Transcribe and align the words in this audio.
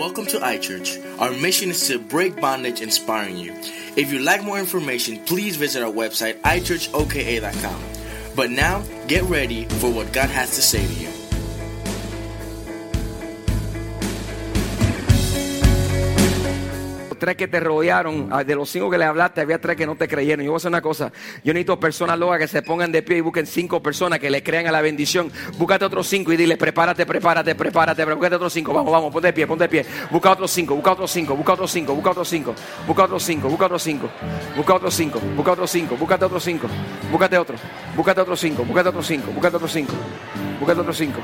Welcome 0.00 0.24
to 0.28 0.38
iChurch. 0.38 1.20
Our 1.20 1.30
mission 1.30 1.68
is 1.68 1.86
to 1.88 1.98
break 1.98 2.40
bondage, 2.40 2.80
inspiring 2.80 3.36
you. 3.36 3.52
If 3.98 4.10
you'd 4.10 4.22
like 4.22 4.42
more 4.42 4.58
information, 4.58 5.18
please 5.26 5.56
visit 5.56 5.82
our 5.82 5.92
website, 5.92 6.40
iChurchOKA.com. 6.40 7.82
But 8.34 8.50
now, 8.50 8.82
get 9.08 9.24
ready 9.24 9.66
for 9.66 9.92
what 9.92 10.10
God 10.14 10.30
has 10.30 10.54
to 10.54 10.62
say 10.62 10.86
to 10.86 10.94
you. 10.94 11.19
Tres 17.20 17.36
que 17.36 17.46
te 17.46 17.60
rodearon, 17.60 18.28
ah, 18.32 18.42
de 18.42 18.56
los 18.56 18.68
cinco 18.68 18.90
que 18.90 18.98
le 18.98 19.04
hablaste, 19.04 19.42
había 19.42 19.60
tres 19.60 19.76
que 19.76 19.86
no 19.86 19.94
te 19.94 20.08
creyeron. 20.08 20.44
Yo 20.44 20.50
voy 20.50 20.56
a 20.56 20.58
hacer 20.58 20.70
una 20.70 20.82
cosa, 20.82 21.12
yo 21.44 21.52
necesito 21.52 21.78
personas 21.78 22.18
locas 22.18 22.40
que 22.40 22.48
se 22.48 22.62
pongan 22.62 22.90
de 22.90 23.02
pie 23.02 23.18
y 23.18 23.20
busquen 23.20 23.46
cinco 23.46 23.80
personas 23.80 24.18
que 24.18 24.28
le 24.28 24.42
crean 24.42 24.66
a 24.66 24.72
la 24.72 24.80
bendición. 24.80 25.30
Búscate 25.56 25.84
otros 25.84 26.08
cinco 26.08 26.32
y 26.32 26.36
dile, 26.36 26.56
prepárate, 26.56 27.06
prepárate, 27.06 27.54
prepárate, 27.54 28.04
búscate 28.04 28.34
otros 28.34 28.52
cinco. 28.52 28.72
Vamos, 28.72 28.90
vamos, 28.90 29.12
ponte 29.12 29.28
de 29.28 29.32
pie, 29.32 29.46
ponte 29.46 29.64
de 29.64 29.68
pie. 29.68 29.86
Busca 30.10 30.32
otros 30.32 30.50
cinco, 30.50 30.74
busca 30.74 30.92
otros 30.92 31.10
cinco, 31.12 31.36
busca 31.36 31.52
otros 31.52 31.70
cinco, 31.70 31.94
busca 31.94 32.10
otros 32.10 32.28
cinco, 32.28 32.54
busca 32.86 33.04
otros 33.04 33.22
cinco, 33.22 33.48
busca 33.48 33.66
otros 33.66 33.82
cinco, 33.82 34.10
busca 34.56 34.72
otros 34.72 34.94
cinco, 34.94 35.20
busca 35.36 35.52
otros 35.52 35.70
cinco, 35.70 35.96
búscate 35.96 36.24
otros 36.24 36.42
cinco, 36.42 36.68
búscate 37.12 37.38
otro, 37.38 37.56
búscate 37.96 38.20
otros 38.22 38.40
cinco, 38.40 38.64
búscate 38.64 38.88
otros 38.88 39.06
cinco, 39.06 39.32
búscate 39.32 39.56
otros 39.56 39.72
cinco, 39.72 39.92
búscate 40.58 40.80
otros 40.80 40.96
cinco. 40.96 41.20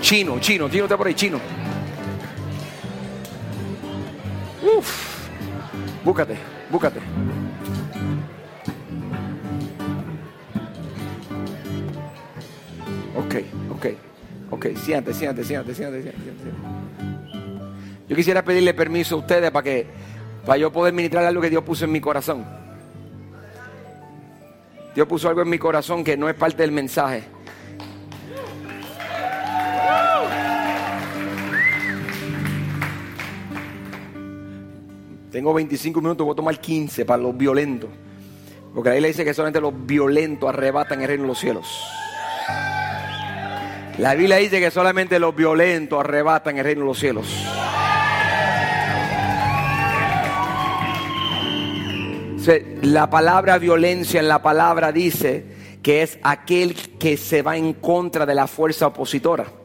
Chino, 0.00 0.38
chino, 0.40 0.68
chino 0.68 0.84
está 0.84 0.96
por 0.96 1.06
ahí, 1.06 1.14
chino. 1.14 1.40
Uf. 4.62 5.28
Búscate, 6.04 6.36
búscate. 6.70 7.00
Ok, 13.16 13.34
ok, 13.70 13.86
ok. 14.50 14.66
Siéntate, 14.76 15.14
siéntate, 15.14 15.44
siéntate, 15.44 15.74
siéntate, 15.74 16.02
siéntate. 16.02 16.50
Yo 18.08 18.16
quisiera 18.16 18.44
pedirle 18.44 18.74
permiso 18.74 19.16
a 19.16 19.18
ustedes 19.18 19.50
para 19.50 19.62
que, 19.62 19.86
para 20.44 20.58
yo 20.58 20.72
poder 20.72 20.92
ministrar 20.92 21.24
algo 21.24 21.40
que 21.40 21.50
Dios 21.50 21.64
puso 21.64 21.84
en 21.84 21.92
mi 21.92 22.00
corazón. 22.00 22.44
Dios 24.94 25.06
puso 25.08 25.28
algo 25.28 25.42
en 25.42 25.48
mi 25.48 25.58
corazón 25.58 26.04
que 26.04 26.16
no 26.16 26.28
es 26.28 26.34
parte 26.34 26.62
del 26.62 26.72
mensaje. 26.72 27.24
Tengo 35.32 35.54
25 35.54 36.02
minutos, 36.02 36.26
voy 36.26 36.34
a 36.34 36.36
tomar 36.36 36.60
15 36.60 37.06
para 37.06 37.22
los 37.22 37.34
violentos. 37.34 37.88
Porque 38.74 38.90
ahí 38.90 39.00
le 39.00 39.08
dice 39.08 39.24
que 39.24 39.32
solamente 39.32 39.62
los 39.62 39.72
violentos 39.86 40.46
arrebatan 40.46 41.00
el 41.00 41.08
reino 41.08 41.22
de 41.22 41.28
los 41.28 41.38
cielos. 41.38 41.66
La 43.96 44.14
Biblia 44.14 44.36
dice 44.36 44.60
que 44.60 44.70
solamente 44.70 45.18
los 45.18 45.34
violentos 45.34 45.98
arrebatan 46.00 46.58
el 46.58 46.64
reino 46.64 46.82
de 46.82 46.86
los 46.86 46.98
cielos. 46.98 47.26
La 52.82 53.08
palabra 53.08 53.56
violencia 53.56 54.20
en 54.20 54.28
la 54.28 54.42
palabra 54.42 54.92
dice 54.92 55.44
que 55.82 56.02
es 56.02 56.18
aquel 56.22 56.74
que 56.98 57.16
se 57.16 57.40
va 57.40 57.56
en 57.56 57.72
contra 57.72 58.26
de 58.26 58.34
la 58.34 58.46
fuerza 58.46 58.88
opositora. 58.88 59.61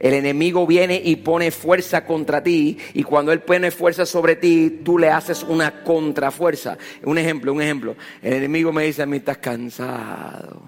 El 0.00 0.14
enemigo 0.14 0.66
viene 0.66 1.00
y 1.04 1.16
pone 1.16 1.50
fuerza 1.50 2.04
contra 2.04 2.42
ti 2.42 2.78
y 2.94 3.02
cuando 3.02 3.32
él 3.32 3.40
pone 3.40 3.70
fuerza 3.70 4.06
sobre 4.06 4.34
ti, 4.34 4.80
tú 4.82 4.98
le 4.98 5.10
haces 5.10 5.42
una 5.42 5.84
contrafuerza. 5.84 6.78
Un 7.04 7.18
ejemplo, 7.18 7.52
un 7.52 7.62
ejemplo. 7.62 7.94
El 8.22 8.32
enemigo 8.32 8.72
me 8.72 8.84
dice 8.84 9.02
a 9.02 9.06
mí, 9.06 9.18
estás 9.18 9.38
cansado, 9.38 10.62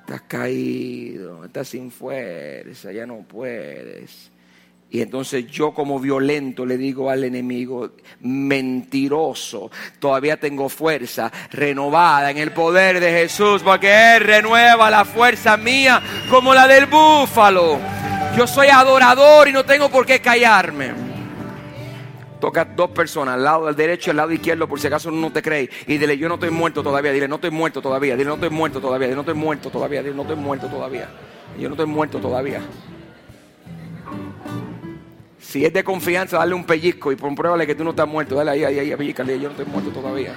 estás 0.00 0.22
caído, 0.22 1.44
estás 1.44 1.68
sin 1.68 1.90
fuerza, 1.90 2.92
ya 2.92 3.04
no 3.04 3.18
puedes. 3.26 4.31
Y 4.92 5.00
entonces 5.00 5.46
yo 5.46 5.72
como 5.72 5.98
violento 5.98 6.66
le 6.66 6.76
digo 6.76 7.08
al 7.08 7.24
enemigo, 7.24 7.92
mentiroso, 8.20 9.70
todavía 9.98 10.38
tengo 10.38 10.68
fuerza 10.68 11.32
renovada 11.50 12.30
en 12.30 12.36
el 12.36 12.52
poder 12.52 13.00
de 13.00 13.10
Jesús, 13.10 13.62
porque 13.62 14.16
Él 14.16 14.22
renueva 14.22 14.90
la 14.90 15.06
fuerza 15.06 15.56
mía 15.56 16.02
como 16.28 16.52
la 16.52 16.68
del 16.68 16.84
búfalo. 16.84 17.78
Yo 18.36 18.46
soy 18.46 18.68
adorador 18.68 19.48
y 19.48 19.52
no 19.52 19.64
tengo 19.64 19.88
por 19.88 20.04
qué 20.04 20.20
callarme. 20.20 20.90
Toca 22.38 22.66
dos 22.66 22.90
personas, 22.90 23.36
al 23.36 23.44
lado 23.44 23.66
del 23.66 23.76
derecho 23.76 24.10
y 24.10 24.12
al 24.12 24.18
lado 24.18 24.32
izquierdo, 24.32 24.68
por 24.68 24.78
si 24.78 24.88
acaso 24.88 25.10
no 25.10 25.32
te 25.32 25.40
crees. 25.40 25.70
Y 25.86 25.96
dile, 25.96 26.18
yo 26.18 26.28
no 26.28 26.34
estoy 26.34 26.50
muerto 26.50 26.82
todavía. 26.82 27.12
Dile, 27.12 27.28
no 27.28 27.36
estoy 27.36 27.50
muerto 27.50 27.80
todavía. 27.80 28.14
Dile, 28.14 28.28
no 28.28 28.34
estoy 28.34 28.50
muerto 28.50 28.78
todavía. 28.78 29.06
Dile, 29.08 29.14
no 29.14 29.22
estoy 29.22 29.34
muerto 29.36 29.70
todavía. 29.70 30.02
Dile, 30.02 30.14
no 30.14 30.22
estoy 30.22 30.36
muerto 30.36 30.68
todavía. 30.68 31.08
Yo 31.58 31.68
no 31.70 31.76
estoy 31.76 31.86
muerto 31.86 32.18
todavía. 32.18 32.60
Si 35.42 35.64
es 35.64 35.72
de 35.72 35.82
confianza, 35.82 36.38
dale 36.38 36.54
un 36.54 36.64
pellizco 36.64 37.10
y 37.10 37.16
compruébale 37.16 37.66
que 37.66 37.74
tú 37.74 37.82
no 37.82 37.90
estás 37.90 38.06
muerto. 38.06 38.36
Dale 38.36 38.52
ahí, 38.52 38.64
ahí, 38.64 38.78
ahí, 38.78 38.96
pellizcale. 38.96 39.38
Yo 39.38 39.48
no 39.48 39.50
estoy 39.50 39.66
muerto 39.66 39.90
todavía. 39.90 40.34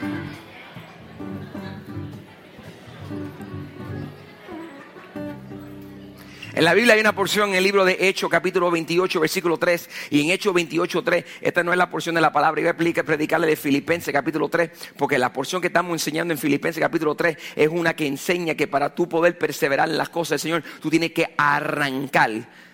En 6.53 6.63
la 6.63 6.73
Biblia 6.73 6.95
hay 6.95 7.01
una 7.01 7.13
porción 7.13 7.49
en 7.49 7.55
el 7.55 7.63
libro 7.63 7.85
de 7.85 7.97
Hechos, 7.99 8.29
capítulo 8.31 8.71
28, 8.71 9.19
versículo 9.19 9.57
3. 9.57 9.89
Y 10.09 10.21
en 10.21 10.31
Hechos 10.31 10.53
28, 10.53 11.03
3, 11.03 11.25
esta 11.41 11.63
no 11.63 11.71
es 11.71 11.77
la 11.77 11.89
porción 11.89 12.15
de 12.15 12.21
la 12.21 12.31
palabra. 12.31 12.61
Yo 12.61 12.73
voy 12.73 12.93
a 12.97 13.03
predicarle 13.03 13.45
de 13.45 13.55
Filipenses, 13.55 14.11
capítulo 14.11 14.49
3, 14.49 14.71
porque 14.97 15.19
la 15.19 15.31
porción 15.31 15.61
que 15.61 15.67
estamos 15.67 15.93
enseñando 15.93 16.33
en 16.33 16.39
Filipenses, 16.39 16.81
capítulo 16.81 17.13
3, 17.13 17.37
es 17.55 17.67
una 17.67 17.95
que 17.95 18.07
enseña 18.07 18.55
que 18.55 18.67
para 18.67 18.95
tú 18.95 19.07
poder 19.07 19.37
perseverar 19.37 19.87
en 19.87 19.97
las 19.97 20.09
cosas 20.09 20.29
del 20.31 20.39
Señor, 20.39 20.63
tú 20.81 20.89
tienes 20.89 21.11
que 21.11 21.33
arrancar. 21.37 22.64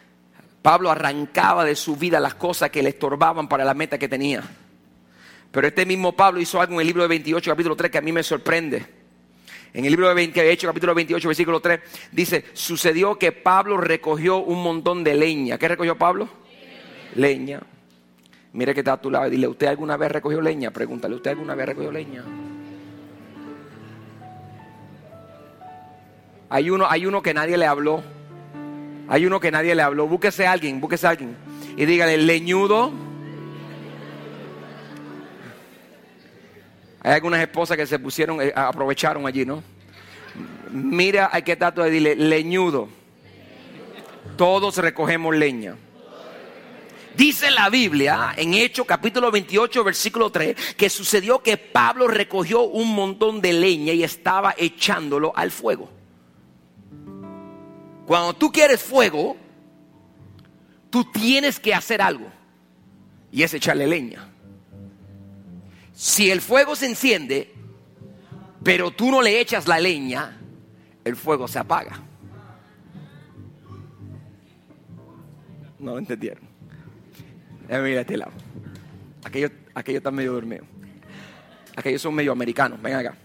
Pablo 0.61 0.91
arrancaba 0.91 1.65
de 1.65 1.75
su 1.75 1.95
vida 1.95 2.19
las 2.19 2.35
cosas 2.35 2.69
que 2.69 2.83
le 2.83 2.89
estorbaban 2.89 3.47
para 3.47 3.65
la 3.65 3.73
meta 3.73 3.97
que 3.97 4.07
tenía. 4.07 4.43
Pero 5.51 5.67
este 5.67 5.85
mismo 5.85 6.13
Pablo 6.13 6.39
hizo 6.39 6.61
algo 6.61 6.75
en 6.75 6.81
el 6.81 6.87
libro 6.87 7.01
de 7.01 7.09
28, 7.09 7.51
capítulo 7.51 7.75
3, 7.75 7.91
que 7.91 7.97
a 7.97 8.01
mí 8.01 8.11
me 8.11 8.23
sorprende. 8.23 8.85
En 9.73 9.85
el 9.85 9.91
libro 9.91 10.07
de 10.07 10.13
28, 10.13 10.67
capítulo 10.67 10.93
28, 10.93 11.27
versículo 11.27 11.59
3, 11.59 11.79
dice, 12.11 12.45
sucedió 12.53 13.17
que 13.17 13.31
Pablo 13.31 13.77
recogió 13.77 14.37
un 14.37 14.61
montón 14.61 15.03
de 15.03 15.15
leña. 15.15 15.57
¿Qué 15.57 15.67
recogió 15.67 15.97
Pablo? 15.97 16.29
Leña. 17.15 17.61
Mire 18.53 18.73
que 18.73 18.81
está 18.81 18.93
a 18.93 19.01
tu 19.01 19.09
lado 19.09 19.29
dile, 19.29 19.47
¿usted 19.47 19.67
alguna 19.67 19.95
vez 19.95 20.11
recogió 20.11 20.41
leña? 20.41 20.71
Pregúntale, 20.71 21.15
¿usted 21.15 21.31
alguna 21.31 21.55
vez 21.55 21.67
recogió 21.67 21.91
leña? 21.91 22.23
Hay 26.49 26.69
uno, 26.69 26.85
hay 26.89 27.05
uno 27.05 27.21
que 27.21 27.33
nadie 27.33 27.57
le 27.57 27.65
habló. 27.65 28.03
Hay 29.11 29.25
uno 29.25 29.41
que 29.41 29.51
nadie 29.51 29.75
le 29.75 29.81
habló. 29.81 30.07
Búsquese 30.07 30.47
a 30.47 30.53
alguien, 30.53 30.79
búsquese 30.79 31.05
a 31.05 31.09
alguien. 31.09 31.35
Y 31.75 31.85
dígale, 31.85 32.17
leñudo 32.17 32.93
Hay 37.03 37.13
algunas 37.13 37.41
esposas 37.41 37.75
que 37.75 37.85
se 37.85 37.99
pusieron, 37.99 38.41
eh, 38.41 38.53
aprovecharon 38.55 39.27
allí, 39.27 39.43
¿no? 39.43 39.61
Mira, 40.71 41.29
hay 41.33 41.41
que 41.41 41.57
tratar 41.57 41.83
de 41.85 41.91
decirle, 41.91 42.15
leñudo. 42.15 42.87
Todos 44.37 44.77
recogemos 44.77 45.35
leña. 45.35 45.75
Dice 47.17 47.51
la 47.51 47.69
Biblia 47.69 48.33
en 48.37 48.53
Hechos 48.53 48.85
capítulo 48.85 49.29
28 49.29 49.83
versículo 49.83 50.29
3 50.29 50.75
que 50.77 50.89
sucedió 50.89 51.39
que 51.39 51.57
Pablo 51.57 52.07
recogió 52.07 52.61
un 52.61 52.95
montón 52.95 53.41
de 53.41 53.51
leña 53.51 53.91
y 53.91 54.03
estaba 54.03 54.55
echándolo 54.57 55.33
al 55.35 55.51
fuego. 55.51 56.00
Cuando 58.11 58.33
tú 58.33 58.51
quieres 58.51 58.83
fuego, 58.83 59.37
tú 60.89 61.09
tienes 61.13 61.61
que 61.61 61.73
hacer 61.73 62.01
algo 62.01 62.29
y 63.31 63.41
es 63.41 63.53
echarle 63.53 63.87
leña. 63.87 64.27
Si 65.93 66.29
el 66.29 66.41
fuego 66.41 66.75
se 66.75 66.87
enciende, 66.87 67.53
pero 68.63 68.91
tú 68.91 69.11
no 69.11 69.21
le 69.21 69.39
echas 69.39 69.65
la 69.65 69.79
leña, 69.79 70.37
el 71.05 71.15
fuego 71.15 71.47
se 71.47 71.59
apaga. 71.59 72.01
No 75.79 75.91
lo 75.91 75.99
entendieron. 75.99 76.43
Mira 77.69 78.01
este 78.01 78.17
lado. 78.17 78.33
Aquellos, 79.23 79.51
aquellos 79.73 79.99
están 79.99 80.15
medio 80.15 80.33
dormidos. 80.33 80.67
Aquellos 81.77 82.01
son 82.01 82.13
medio 82.13 82.33
americanos. 82.33 82.81
Ven 82.81 82.93
acá. 82.93 83.15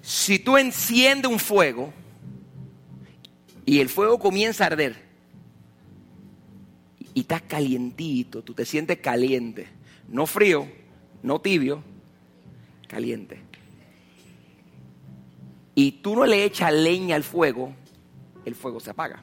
Si 0.00 0.38
tú 0.38 0.56
enciendes 0.56 1.30
un 1.30 1.38
fuego 1.38 1.92
y 3.64 3.80
el 3.80 3.88
fuego 3.88 4.18
comienza 4.18 4.64
a 4.64 4.68
arder 4.68 4.96
y 7.14 7.20
estás 7.20 7.42
calientito, 7.42 8.42
tú 8.42 8.54
te 8.54 8.64
sientes 8.64 8.98
caliente 8.98 9.82
no 10.12 10.26
frío, 10.26 10.68
no 11.22 11.40
tibio, 11.40 11.82
caliente. 12.86 13.40
Y 15.74 15.92
tú 15.92 16.14
no 16.14 16.26
le 16.26 16.44
echas 16.44 16.72
leña 16.72 17.16
al 17.16 17.24
fuego, 17.24 17.74
el 18.44 18.54
fuego 18.54 18.78
se 18.78 18.90
apaga. 18.90 19.22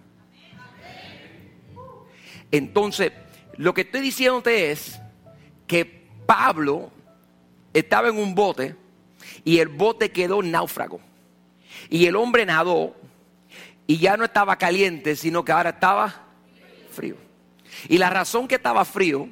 Entonces, 2.51 3.11
lo 3.57 3.75
que 3.75 3.81
estoy 3.81 4.01
diciéndote 4.01 4.71
es 4.71 4.99
que 5.67 5.85
Pablo 6.25 6.91
estaba 7.71 8.09
en 8.09 8.17
un 8.17 8.33
bote 8.33 8.75
y 9.45 9.59
el 9.59 9.67
bote 9.67 10.11
quedó 10.11 10.41
náufrago. 10.41 10.99
Y 11.87 12.07
el 12.07 12.15
hombre 12.15 12.47
nadó 12.47 12.95
y 13.89 13.97
ya 13.97 14.15
no 14.17 14.25
estaba 14.25 14.55
caliente, 14.55 15.15
sino 15.15 15.43
que 15.43 15.51
ahora 15.51 15.71
estaba 15.71 16.27
frío. 16.91 17.15
Y 17.87 17.97
la 17.97 18.11
razón 18.11 18.47
que 18.47 18.53
estaba 18.53 18.85
frío 18.85 19.27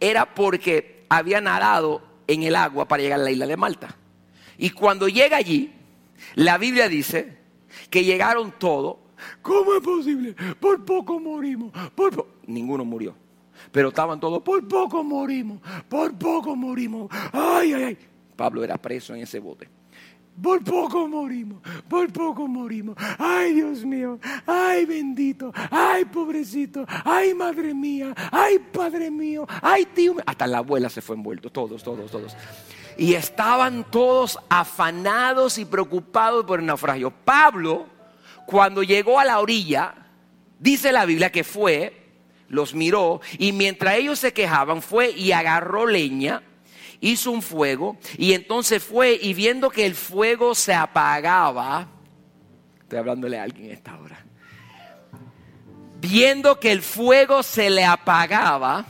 era 0.00 0.34
porque 0.34 1.04
había 1.10 1.42
nadado 1.42 2.00
en 2.26 2.42
el 2.42 2.56
agua 2.56 2.88
para 2.88 3.02
llegar 3.02 3.20
a 3.20 3.24
la 3.24 3.30
isla 3.30 3.46
de 3.46 3.58
Malta. 3.58 3.94
Y 4.56 4.70
cuando 4.70 5.06
llega 5.06 5.36
allí, 5.36 5.74
la 6.34 6.56
Biblia 6.56 6.88
dice 6.88 7.36
que 7.90 8.02
llegaron 8.02 8.54
todos. 8.58 8.96
¿Cómo 9.42 9.74
es 9.74 9.82
posible? 9.82 10.34
Por 10.58 10.82
poco 10.82 11.20
morimos. 11.20 11.70
Por 11.94 12.26
Ninguno 12.46 12.86
murió. 12.86 13.14
Pero 13.70 13.88
estaban 13.88 14.18
todos, 14.18 14.40
por 14.40 14.66
poco 14.66 15.04
morimos, 15.04 15.60
por 15.90 16.16
poco 16.16 16.56
morimos. 16.56 17.10
Ay, 17.34 17.74
ay, 17.74 17.82
ay. 17.82 17.98
Pablo 18.34 18.64
era 18.64 18.78
preso 18.78 19.14
en 19.14 19.20
ese 19.20 19.40
bote. 19.40 19.68
Por 20.42 20.64
poco 20.64 21.06
morimos, 21.06 21.60
por 21.86 22.10
poco 22.12 22.48
morimos. 22.48 22.96
Ay, 23.18 23.54
Dios 23.54 23.84
mío, 23.84 24.18
ay, 24.46 24.86
bendito, 24.86 25.52
ay, 25.70 26.06
pobrecito, 26.06 26.86
ay, 27.04 27.34
madre 27.34 27.74
mía, 27.74 28.14
ay, 28.32 28.58
padre 28.72 29.10
mío, 29.10 29.46
ay, 29.60 29.84
tío. 29.86 30.16
Hasta 30.24 30.46
la 30.46 30.58
abuela 30.58 30.88
se 30.88 31.02
fue 31.02 31.16
envuelto, 31.16 31.50
todos, 31.50 31.82
todos, 31.82 32.10
todos. 32.10 32.36
Y 32.96 33.14
estaban 33.14 33.84
todos 33.90 34.38
afanados 34.48 35.58
y 35.58 35.66
preocupados 35.66 36.44
por 36.46 36.60
el 36.60 36.66
naufragio. 36.66 37.10
Pablo, 37.10 37.86
cuando 38.46 38.82
llegó 38.82 39.20
a 39.20 39.24
la 39.26 39.40
orilla, 39.40 39.94
dice 40.58 40.90
la 40.90 41.04
Biblia 41.04 41.30
que 41.30 41.44
fue, 41.44 42.00
los 42.48 42.74
miró, 42.74 43.20
y 43.38 43.52
mientras 43.52 43.96
ellos 43.96 44.18
se 44.18 44.32
quejaban, 44.32 44.80
fue 44.80 45.10
y 45.10 45.32
agarró 45.32 45.86
leña 45.86 46.42
hizo 47.00 47.30
un 47.30 47.42
fuego 47.42 47.96
y 48.16 48.32
entonces 48.32 48.82
fue 48.82 49.18
y 49.20 49.34
viendo 49.34 49.70
que 49.70 49.86
el 49.86 49.94
fuego 49.94 50.54
se 50.54 50.74
apagaba, 50.74 51.88
estoy 52.82 52.98
hablándole 52.98 53.38
a 53.38 53.44
alguien 53.44 53.70
esta 53.70 53.98
hora, 53.98 54.24
viendo 56.00 56.60
que 56.60 56.72
el 56.72 56.82
fuego 56.82 57.42
se 57.42 57.70
le 57.70 57.84
apagaba, 57.84 58.84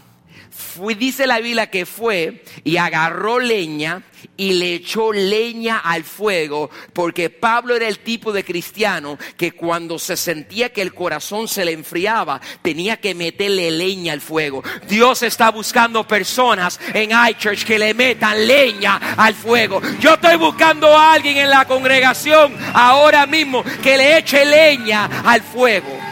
dice 0.98 1.26
la 1.26 1.38
Biblia 1.38 1.70
que 1.70 1.86
fue 1.86 2.44
y 2.64 2.76
agarró 2.76 3.38
leña 3.38 4.02
y 4.36 4.54
le 4.54 4.74
echó 4.74 5.12
leña 5.12 5.78
al 5.78 6.04
fuego, 6.04 6.70
porque 6.92 7.30
Pablo 7.30 7.76
era 7.76 7.88
el 7.88 8.00
tipo 8.00 8.32
de 8.32 8.44
cristiano 8.44 9.18
que 9.36 9.52
cuando 9.52 9.98
se 9.98 10.16
sentía 10.16 10.72
que 10.72 10.82
el 10.82 10.94
corazón 10.94 11.48
se 11.48 11.64
le 11.64 11.72
enfriaba, 11.72 12.40
tenía 12.62 12.98
que 12.98 13.14
meterle 13.14 13.70
leña 13.70 14.12
al 14.12 14.20
fuego. 14.20 14.62
Dios 14.88 15.22
está 15.22 15.50
buscando 15.50 16.06
personas 16.06 16.80
en 16.94 17.10
iChurch 17.10 17.64
que 17.64 17.78
le 17.78 17.94
metan 17.94 18.46
leña 18.46 18.96
al 19.16 19.34
fuego. 19.34 19.80
Yo 20.00 20.14
estoy 20.14 20.36
buscando 20.36 20.88
a 20.96 21.14
alguien 21.14 21.36
en 21.36 21.50
la 21.50 21.66
congregación 21.66 22.56
ahora 22.74 23.26
mismo 23.26 23.64
que 23.82 23.96
le 23.96 24.18
eche 24.18 24.44
leña 24.44 25.22
al 25.24 25.42
fuego. 25.42 26.09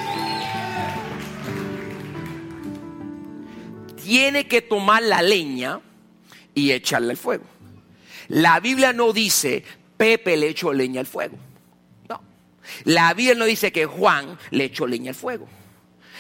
Tiene 4.08 4.49
que 4.49 4.62
tomar 4.62 5.02
la 5.02 5.20
leña 5.20 5.81
y 6.55 6.72
echarle 6.72 7.10
al 7.10 7.19
fuego. 7.19 7.44
La 8.28 8.58
Biblia 8.58 8.94
no 8.94 9.12
dice 9.12 9.62
Pepe 9.99 10.34
le 10.38 10.49
echó 10.49 10.72
leña 10.72 11.00
al 11.00 11.06
fuego. 11.06 11.37
No. 12.08 12.22
La 12.84 13.12
Biblia 13.12 13.34
no 13.34 13.44
dice 13.44 13.70
que 13.70 13.84
Juan 13.84 14.38
le 14.50 14.64
echó 14.64 14.87
leña 14.87 15.10
al 15.10 15.14
fuego. 15.14 15.46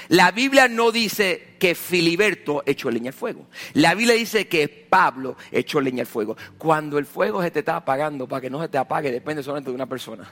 La 0.08 0.32
Biblia 0.32 0.68
no 0.68 0.92
dice 0.92 1.56
que 1.58 1.74
Filiberto 1.74 2.62
echó 2.66 2.90
leña 2.90 3.08
al 3.08 3.14
fuego. 3.14 3.46
La 3.72 3.94
Biblia 3.94 4.16
dice 4.16 4.48
que 4.48 4.68
Pablo 4.68 5.38
echó 5.50 5.80
leña 5.80 6.02
al 6.02 6.06
fuego. 6.06 6.36
Cuando 6.58 6.98
el 6.98 7.06
fuego 7.06 7.42
se 7.42 7.50
te 7.50 7.60
está 7.60 7.76
apagando, 7.76 8.28
para 8.28 8.42
que 8.42 8.50
no 8.50 8.60
se 8.60 8.68
te 8.68 8.76
apague, 8.76 9.10
depende 9.10 9.42
solamente 9.42 9.70
de 9.70 9.74
una 9.74 9.86
persona. 9.86 10.30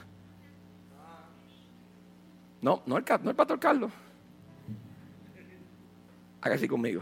No, 2.61 2.83
no 2.85 2.97
el, 2.97 3.05
no 3.23 3.31
el 3.31 3.35
pastor 3.35 3.59
Carlos. 3.59 3.91
Haga 6.39 6.53
así 6.53 6.67
conmigo. 6.67 7.01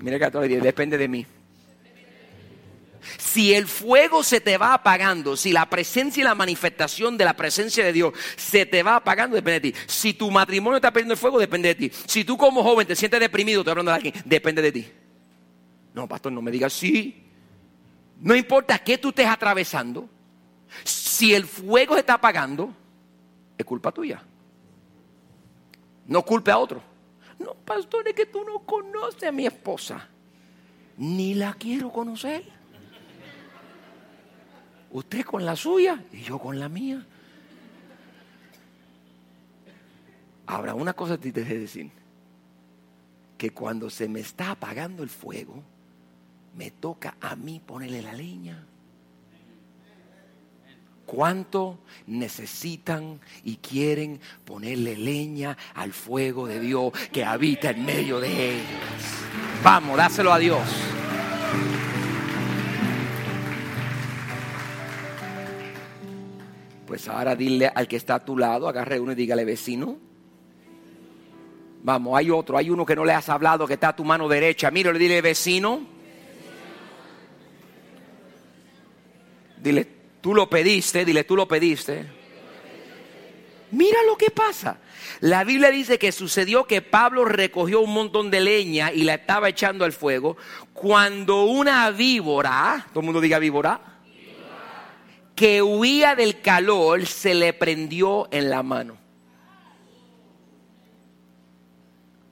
Mire 0.00 0.18
que 0.18 0.60
depende 0.60 0.96
de 0.96 1.08
mí. 1.08 1.26
Si 3.16 3.54
el 3.54 3.66
fuego 3.66 4.22
se 4.22 4.40
te 4.40 4.58
va 4.58 4.74
apagando, 4.74 5.36
si 5.36 5.52
la 5.52 5.68
presencia 5.68 6.20
y 6.20 6.24
la 6.24 6.34
manifestación 6.34 7.16
de 7.16 7.24
la 7.24 7.34
presencia 7.34 7.84
de 7.84 7.92
Dios 7.92 8.12
se 8.36 8.66
te 8.66 8.82
va 8.82 8.96
apagando, 8.96 9.36
depende 9.36 9.60
de 9.60 9.72
ti. 9.72 9.78
Si 9.86 10.14
tu 10.14 10.30
matrimonio 10.30 10.76
está 10.76 10.92
perdiendo 10.92 11.14
el 11.14 11.18
fuego, 11.18 11.38
depende 11.38 11.68
de 11.68 11.74
ti. 11.74 11.90
Si 12.06 12.24
tú 12.24 12.36
como 12.36 12.62
joven 12.62 12.86
te 12.86 12.96
sientes 12.96 13.20
deprimido, 13.20 13.60
estoy 13.60 13.72
hablando 13.72 13.92
de 13.92 13.96
alguien, 13.96 14.14
depende 14.24 14.62
de 14.62 14.72
ti. 14.72 14.88
No, 15.94 16.06
pastor, 16.06 16.32
no 16.32 16.42
me 16.42 16.50
digas 16.50 16.72
sí. 16.72 17.24
No 18.20 18.34
importa 18.34 18.78
qué 18.78 18.98
tú 18.98 19.08
estés 19.08 19.26
atravesando, 19.26 20.08
si 20.84 21.34
el 21.34 21.44
fuego 21.44 21.94
se 21.94 22.00
está 22.00 22.14
apagando, 22.14 22.74
es 23.56 23.64
culpa 23.64 23.92
tuya. 23.92 24.22
No 26.06 26.22
culpe 26.22 26.50
a 26.50 26.58
otro. 26.58 26.82
No, 27.38 27.54
pastor, 27.54 28.08
es 28.08 28.14
que 28.14 28.26
tú 28.26 28.44
no 28.44 28.60
conoces 28.60 29.24
a 29.24 29.32
mi 29.32 29.46
esposa. 29.46 30.08
Ni 30.96 31.34
la 31.34 31.54
quiero 31.54 31.92
conocer. 31.92 32.44
Usted 34.90 35.24
con 35.24 35.44
la 35.44 35.54
suya 35.54 36.02
y 36.12 36.22
yo 36.22 36.38
con 36.38 36.58
la 36.58 36.68
mía. 36.68 37.06
Ahora, 40.46 40.74
una 40.74 40.94
cosa 40.94 41.18
te 41.18 41.30
dejé 41.30 41.58
decir. 41.58 41.90
Que 43.36 43.50
cuando 43.50 43.88
se 43.90 44.08
me 44.08 44.20
está 44.20 44.50
apagando 44.50 45.04
el 45.04 45.10
fuego, 45.10 45.62
me 46.56 46.72
toca 46.72 47.16
a 47.20 47.36
mí 47.36 47.60
ponerle 47.64 48.02
la 48.02 48.14
leña. 48.14 48.67
¿Cuánto 51.08 51.78
necesitan 52.06 53.18
y 53.42 53.56
quieren 53.56 54.20
ponerle 54.44 54.94
leña 54.94 55.56
al 55.74 55.94
fuego 55.94 56.46
de 56.46 56.60
Dios 56.60 56.92
que 57.10 57.24
habita 57.24 57.70
en 57.70 57.86
medio 57.86 58.20
de 58.20 58.56
ellos? 58.56 58.66
Vamos, 59.64 59.96
dáselo 59.96 60.30
a 60.34 60.38
Dios. 60.38 60.60
Pues 66.86 67.08
ahora 67.08 67.34
dile 67.34 67.72
al 67.74 67.88
que 67.88 67.96
está 67.96 68.16
a 68.16 68.24
tu 68.26 68.36
lado, 68.36 68.68
agarre 68.68 69.00
uno 69.00 69.12
y 69.12 69.14
dígale 69.14 69.46
vecino. 69.46 69.96
Vamos, 71.84 72.18
hay 72.18 72.30
otro, 72.30 72.58
hay 72.58 72.68
uno 72.68 72.84
que 72.84 72.94
no 72.94 73.06
le 73.06 73.14
has 73.14 73.30
hablado, 73.30 73.66
que 73.66 73.74
está 73.74 73.88
a 73.88 73.96
tu 73.96 74.04
mano 74.04 74.28
derecha. 74.28 74.70
Mira, 74.70 74.92
le 74.92 74.98
dile 74.98 75.22
vecino. 75.22 75.86
Dile, 79.56 79.97
tú 80.28 80.34
lo 80.34 80.50
pediste, 80.50 81.06
dile, 81.06 81.24
tú 81.24 81.36
lo 81.36 81.48
pediste. 81.48 82.04
Mira 83.70 83.98
lo 84.06 84.14
que 84.18 84.30
pasa. 84.30 84.76
La 85.20 85.42
Biblia 85.42 85.70
dice 85.70 85.98
que 85.98 86.12
sucedió 86.12 86.66
que 86.66 86.82
Pablo 86.82 87.24
recogió 87.24 87.80
un 87.80 87.94
montón 87.94 88.30
de 88.30 88.40
leña 88.40 88.92
y 88.92 89.04
la 89.04 89.14
estaba 89.14 89.48
echando 89.48 89.86
al 89.86 89.92
fuego 89.92 90.36
cuando 90.74 91.44
una 91.44 91.90
víbora, 91.92 92.88
todo 92.90 93.00
el 93.00 93.06
mundo 93.06 93.22
diga 93.22 93.38
víbora, 93.38 93.80
que 95.34 95.62
huía 95.62 96.14
del 96.14 96.42
calor 96.42 97.06
se 97.06 97.32
le 97.32 97.54
prendió 97.54 98.28
en 98.30 98.50
la 98.50 98.62
mano. 98.62 98.98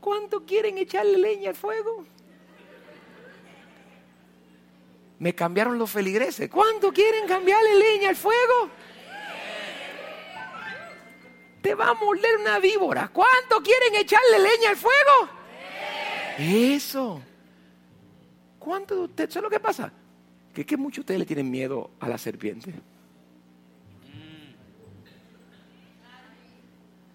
¿Cuánto 0.01 0.45
quieren 0.45 0.77
echarle 0.77 1.17
leña 1.17 1.49
al 1.49 1.57
fuego? 1.57 2.05
Me 5.19 5.35
cambiaron 5.35 5.79
los 5.79 5.91
feligreses. 5.91 6.51
¿Cuánto 6.51 6.93
quieren 6.93 7.27
cambiarle 7.27 7.75
leña 7.75 8.11
al 8.11 8.17
fuego? 8.17 8.71
Te 11.63 11.75
va 11.75 11.91
a 11.91 11.95
morder 11.95 12.37
una 12.39 12.59
víbora. 12.59 13.09
¿Cuánto 13.09 13.61
quieren 13.63 13.95
echarle 13.95 14.39
leña 14.39 14.71
al 14.71 14.77
fuego? 14.77 15.29
Eso. 16.39 17.23
¿Cuánto 18.59 18.95
de 18.95 19.01
ustedes? 19.03 19.33
¿Sabes 19.33 19.45
lo 19.45 19.51
que 19.51 19.61
pasa? 19.61 19.93
Que 20.53 20.77
muchos 20.77 20.97
de 20.97 21.01
ustedes 21.01 21.21
le 21.21 21.27
tienen 21.27 21.51
miedo 21.51 21.91
a 22.01 22.09
la 22.09 22.19
serpiente. 22.19 22.73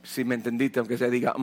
Si 0.03 0.24
me 0.24 0.36
entendiste, 0.36 0.79
aunque 0.79 0.98
se 0.98 1.10
diga, 1.10 1.34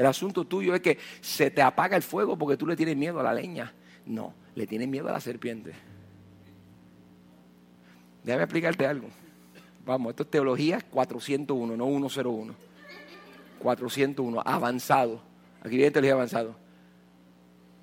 el 0.00 0.06
asunto 0.06 0.46
tuyo 0.46 0.74
es 0.74 0.80
que 0.80 0.98
se 1.20 1.50
te 1.50 1.62
apaga 1.62 1.96
el 1.96 2.02
fuego 2.02 2.36
porque 2.36 2.56
tú 2.56 2.66
le 2.66 2.76
tienes 2.76 2.96
miedo 2.96 3.20
a 3.20 3.22
la 3.22 3.34
leña. 3.34 3.72
No, 4.06 4.34
le 4.54 4.66
tienes 4.66 4.88
miedo 4.88 5.08
a 5.08 5.12
la 5.12 5.20
serpiente. 5.20 5.72
Déjame 8.24 8.44
explicarte 8.44 8.86
algo. 8.86 9.08
Vamos, 9.84 10.10
esto 10.10 10.22
es 10.22 10.30
teología 10.30 10.80
401, 10.80 11.76
no 11.76 11.86
101. 11.86 12.54
401, 13.58 14.42
avanzado. 14.44 15.20
Aquí 15.62 15.76
viene 15.76 15.90
teología 15.90 16.14
avanzado. 16.14 16.56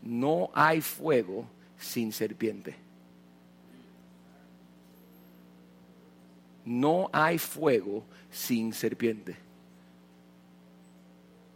No 0.01 0.49
hay 0.53 0.81
fuego 0.81 1.47
sin 1.77 2.11
serpiente. 2.11 2.87
no 6.67 7.09
hay 7.13 7.37
fuego 7.37 8.03
sin 8.29 8.73
serpiente. 8.73 9.37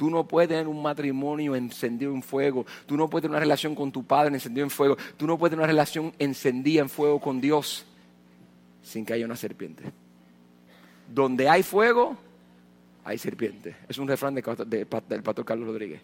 Tú 0.01 0.09
no 0.09 0.27
puedes 0.27 0.49
tener 0.49 0.67
un 0.67 0.81
matrimonio 0.81 1.55
encendido 1.55 2.11
en 2.11 2.23
fuego. 2.23 2.65
Tú 2.87 2.97
no 2.97 3.07
puedes 3.07 3.21
tener 3.21 3.33
una 3.33 3.39
relación 3.39 3.75
con 3.75 3.91
tu 3.91 4.03
padre 4.03 4.33
encendido 4.33 4.63
en 4.63 4.71
fuego. 4.71 4.97
Tú 5.15 5.27
no 5.27 5.37
puedes 5.37 5.51
tener 5.51 5.59
una 5.59 5.67
relación 5.67 6.11
encendida 6.17 6.81
en 6.81 6.89
fuego 6.89 7.21
con 7.21 7.39
Dios 7.39 7.85
sin 8.81 9.05
que 9.05 9.13
haya 9.13 9.25
una 9.25 9.35
serpiente. 9.35 9.83
Donde 11.07 11.47
hay 11.47 11.61
fuego, 11.61 12.17
hay 13.03 13.19
serpiente. 13.19 13.75
Es 13.87 13.99
un 13.99 14.07
refrán 14.07 14.33
de, 14.33 14.41
de, 14.41 14.87
del 15.07 15.21
pastor 15.21 15.45
Carlos 15.45 15.67
Rodríguez. 15.67 16.01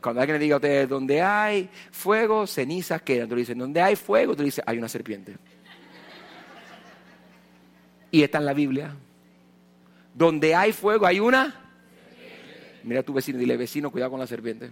Cuando 0.00 0.20
alguien 0.20 0.38
le 0.38 0.44
diga 0.44 0.54
a 0.54 0.58
usted, 0.58 0.88
donde 0.88 1.20
hay 1.20 1.68
fuego, 1.90 2.46
cenizas 2.46 3.02
quedan. 3.02 3.28
Tú 3.28 3.34
le 3.34 3.40
dices, 3.40 3.58
donde 3.58 3.82
hay 3.82 3.96
fuego, 3.96 4.36
tú 4.36 4.44
dices, 4.44 4.62
hay 4.64 4.78
una 4.78 4.88
serpiente. 4.88 5.34
Y 8.12 8.22
está 8.22 8.38
en 8.38 8.44
la 8.44 8.54
Biblia. 8.54 8.94
Donde 10.14 10.54
hay 10.54 10.72
fuego, 10.72 11.06
hay 11.06 11.18
una. 11.18 11.64
Mira 12.84 13.00
a 13.00 13.02
tu 13.02 13.12
vecino, 13.12 13.38
dile, 13.38 13.56
vecino, 13.56 13.90
cuidado 13.90 14.12
con 14.12 14.20
la 14.20 14.26
serpiente. 14.26 14.70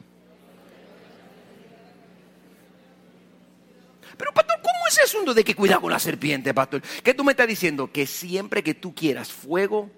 Pero, 4.17 4.33
pastor, 4.33 4.57
¿cómo 4.57 4.87
es 4.89 4.95
ese 4.95 5.03
asunto 5.03 5.35
de 5.35 5.45
que 5.45 5.55
cuidado 5.55 5.83
con 5.83 5.91
la 5.91 5.99
serpiente, 5.99 6.55
pastor? 6.55 6.83
¿Qué 7.03 7.15
tú 7.15 7.25
me 7.25 7.33
estás 7.33 7.49
diciendo? 7.49 7.91
Que 7.93 8.07
siempre 8.07 8.63
que 8.63 8.75
tú 8.75 8.95
quieras 8.95 9.33
fuego, 9.33 9.91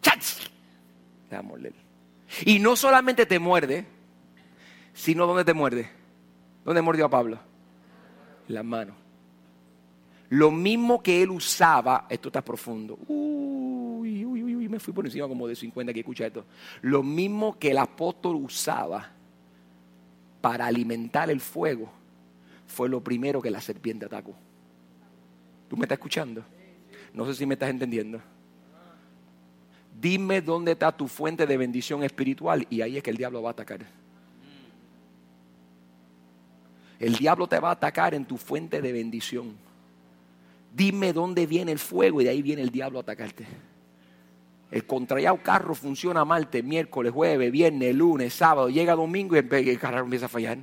¡chach! 0.00 0.48
te 1.28 1.36
va 1.36 1.40
a 1.40 1.42
morder. 1.42 1.72
Y 2.44 2.58
no 2.58 2.76
solamente 2.76 3.26
te 3.26 3.38
muerde, 3.38 3.86
sino 4.94 5.26
¿dónde 5.26 5.44
te 5.44 5.54
muerde? 5.54 5.90
¿Dónde 6.64 6.82
mordió 6.82 7.06
a 7.06 7.10
Pablo? 7.10 7.38
La 8.48 8.62
mano. 8.62 8.94
Lo 10.30 10.50
mismo 10.50 11.02
que 11.02 11.22
él 11.22 11.30
usaba, 11.30 12.06
esto 12.08 12.28
está 12.28 12.42
profundo. 12.42 12.98
Uy, 13.08 13.49
me 14.70 14.80
fui 14.80 14.94
por 14.94 15.04
encima 15.04 15.28
como 15.28 15.46
de 15.46 15.56
50 15.56 15.92
que 15.92 16.00
escucha 16.00 16.26
esto. 16.26 16.44
Lo 16.82 17.02
mismo 17.02 17.58
que 17.58 17.72
el 17.72 17.78
apóstol 17.78 18.36
usaba 18.36 19.10
para 20.40 20.66
alimentar 20.66 21.30
el 21.30 21.40
fuego 21.40 21.90
fue 22.66 22.88
lo 22.88 23.02
primero 23.02 23.42
que 23.42 23.50
la 23.50 23.60
serpiente 23.60 24.06
atacó. 24.06 24.34
¿Tú 25.68 25.76
me 25.76 25.84
estás 25.84 25.96
escuchando? 25.96 26.44
No 27.12 27.26
sé 27.26 27.34
si 27.34 27.46
me 27.46 27.54
estás 27.54 27.70
entendiendo. 27.70 28.20
Dime 30.00 30.40
dónde 30.40 30.72
está 30.72 30.90
tu 30.92 31.08
fuente 31.08 31.46
de 31.46 31.56
bendición 31.56 32.02
espiritual 32.02 32.66
y 32.70 32.80
ahí 32.80 32.96
es 32.96 33.02
que 33.02 33.10
el 33.10 33.16
diablo 33.16 33.42
va 33.42 33.50
a 33.50 33.52
atacar. 33.52 33.80
El 36.98 37.16
diablo 37.16 37.46
te 37.46 37.58
va 37.58 37.70
a 37.70 37.72
atacar 37.72 38.14
en 38.14 38.24
tu 38.24 38.36
fuente 38.36 38.80
de 38.80 38.92
bendición. 38.92 39.54
Dime 40.74 41.12
dónde 41.12 41.46
viene 41.46 41.72
el 41.72 41.78
fuego 41.78 42.20
y 42.20 42.24
de 42.24 42.30
ahí 42.30 42.42
viene 42.42 42.62
el 42.62 42.70
diablo 42.70 42.98
a 42.98 43.02
atacarte. 43.02 43.46
El 44.70 44.86
contrallado 44.86 45.38
carro 45.42 45.74
funciona 45.74 46.24
martes, 46.24 46.62
miércoles, 46.62 47.12
jueves, 47.12 47.50
viernes, 47.50 47.94
lunes, 47.94 48.34
sábado. 48.34 48.68
Llega 48.68 48.94
domingo 48.94 49.34
y 49.34 49.38
el 49.38 49.78
carro 49.78 50.00
empieza 50.00 50.26
a 50.26 50.28
fallar. 50.28 50.58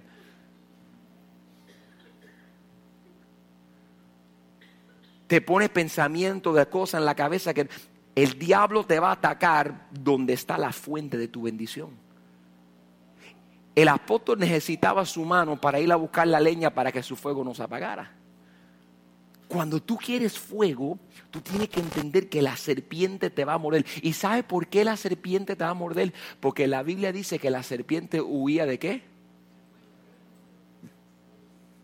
Te 5.27 5.41
pones 5.41 5.69
pensamiento 5.69 6.53
de 6.53 6.65
cosas 6.67 6.99
en 6.99 7.05
la 7.05 7.15
cabeza 7.15 7.53
que 7.53 7.67
el 8.15 8.39
diablo 8.39 8.85
te 8.85 8.99
va 8.99 9.09
a 9.09 9.13
atacar 9.13 9.87
donde 9.91 10.33
está 10.33 10.57
la 10.57 10.71
fuente 10.71 11.17
de 11.17 11.27
tu 11.27 11.41
bendición. 11.41 11.89
El 13.75 13.89
apóstol 13.89 14.39
necesitaba 14.39 15.05
su 15.05 15.23
mano 15.25 15.59
para 15.61 15.79
ir 15.79 15.91
a 15.91 15.97
buscar 15.97 16.27
la 16.27 16.39
leña 16.39 16.73
para 16.73 16.91
que 16.91 17.03
su 17.03 17.15
fuego 17.15 17.43
no 17.43 17.53
se 17.53 17.61
apagara. 17.61 18.16
Cuando 19.47 19.81
tú 19.81 19.97
quieres 19.97 20.37
fuego, 20.37 20.99
tú 21.31 21.39
tienes 21.39 21.69
que 21.69 21.79
entender 21.79 22.27
que 22.27 22.41
la 22.41 22.57
serpiente 22.57 23.29
te 23.29 23.45
va 23.45 23.53
a 23.53 23.57
morder. 23.57 23.85
¿Y 24.01 24.13
sabes 24.13 24.43
por 24.43 24.67
qué 24.67 24.83
la 24.83 24.97
serpiente 24.97 25.55
te 25.55 25.63
va 25.63 25.69
a 25.69 25.73
morder? 25.73 26.13
Porque 26.39 26.67
la 26.67 26.83
Biblia 26.83 27.11
dice 27.11 27.39
que 27.39 27.49
la 27.49 27.63
serpiente 27.63 28.19
huía 28.19 28.65
de 28.65 28.77
qué? 28.77 29.03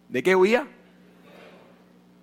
¿De 0.10 0.22
qué 0.22 0.36
huía? 0.36 0.68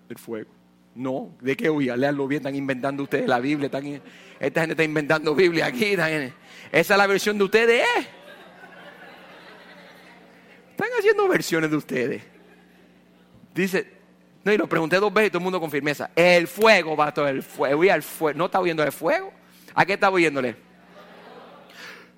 Del 0.08 0.18
fuego. 0.18 0.50
No, 0.94 1.34
¿de 1.40 1.56
qué 1.56 1.70
huía? 1.70 1.96
Leanlo 1.96 2.26
bien, 2.26 2.40
están 2.40 2.54
inventando 2.54 3.04
ustedes 3.04 3.26
la 3.26 3.40
Biblia. 3.40 3.66
esta 3.66 4.60
gente 4.60 4.72
está 4.72 4.84
inventando 4.84 5.34
Biblia 5.34 5.66
aquí. 5.66 5.94
Esa 5.94 6.34
es 6.70 6.88
la 6.88 7.06
versión 7.06 7.38
de 7.38 7.44
ustedes. 7.44 7.80
¿eh? 7.80 8.06
Están 10.72 10.88
haciendo 10.98 11.28
versiones 11.28 11.70
de 11.70 11.76
ustedes. 11.76 12.22
Dice, 13.54 13.99
no, 14.42 14.52
y 14.52 14.56
lo 14.56 14.66
pregunté 14.66 14.96
dos 14.96 15.12
veces 15.12 15.28
y 15.28 15.30
todo 15.30 15.38
el 15.38 15.44
mundo 15.44 15.60
con 15.60 15.70
firmeza. 15.70 16.10
El 16.16 16.46
fuego, 16.46 16.96
todo 17.12 17.28
el 17.28 17.42
fuego. 17.42 17.84
el 17.84 18.02
fuego. 18.02 18.38
¿No 18.38 18.46
está 18.46 18.60
huyendo 18.60 18.82
el 18.82 18.92
fuego? 18.92 19.32
¿A 19.74 19.84
qué 19.84 19.94
está 19.94 20.10
huyéndole? 20.10 20.56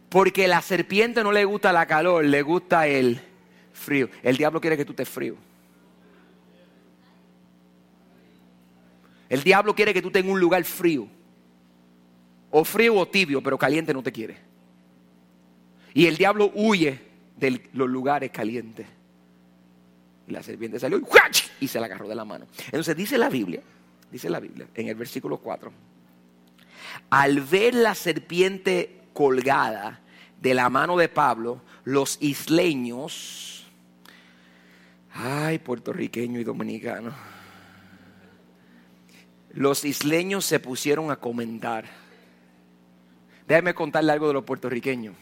Porque 0.08 0.46
la 0.46 0.60
serpiente 0.62 1.24
no 1.24 1.32
le 1.32 1.44
gusta 1.44 1.72
la 1.72 1.86
calor, 1.86 2.24
le 2.24 2.42
gusta 2.42 2.86
el 2.86 3.20
frío. 3.72 4.08
El 4.22 4.36
diablo 4.36 4.60
quiere 4.60 4.76
que 4.76 4.84
tú 4.84 4.92
estés 4.92 5.08
frío. 5.08 5.36
El 9.28 9.42
diablo 9.42 9.74
quiere 9.74 9.94
que 9.94 10.02
tú 10.02 10.10
tengas 10.10 10.30
un 10.30 10.38
lugar 10.38 10.62
frío. 10.64 11.08
O 12.50 12.64
frío 12.64 12.94
o 12.96 13.08
tibio, 13.08 13.42
pero 13.42 13.58
caliente 13.58 13.94
no 13.94 14.02
te 14.02 14.12
quiere. 14.12 14.36
Y 15.94 16.06
el 16.06 16.16
diablo 16.16 16.52
huye 16.54 17.00
de 17.36 17.68
los 17.72 17.88
lugares 17.88 18.30
calientes. 18.30 18.86
Y 20.26 20.32
la 20.32 20.42
serpiente 20.42 20.78
salió 20.78 21.00
y, 21.60 21.68
se 21.68 21.80
la 21.80 21.86
agarró 21.86 22.08
de 22.08 22.14
la 22.14 22.24
mano. 22.24 22.46
Entonces 22.66 22.96
dice 22.96 23.18
la 23.18 23.28
Biblia, 23.28 23.60
dice 24.10 24.30
la 24.30 24.40
Biblia 24.40 24.68
en 24.74 24.88
el 24.88 24.94
versículo 24.94 25.38
4, 25.38 25.72
al 27.10 27.40
ver 27.40 27.74
la 27.74 27.94
serpiente 27.94 29.00
colgada 29.12 30.00
de 30.40 30.54
la 30.54 30.68
mano 30.68 30.96
de 30.96 31.08
Pablo, 31.08 31.60
los 31.84 32.18
isleños, 32.20 33.66
ay, 35.12 35.58
puertorriqueño 35.58 36.40
y 36.40 36.44
dominicano, 36.44 37.12
los 39.52 39.84
isleños 39.84 40.44
se 40.44 40.60
pusieron 40.60 41.10
a 41.10 41.16
comentar. 41.16 41.84
Déjame 43.46 43.74
contarle 43.74 44.12
algo 44.12 44.28
de 44.28 44.34
los 44.34 44.44
puertorriqueños. 44.44 45.14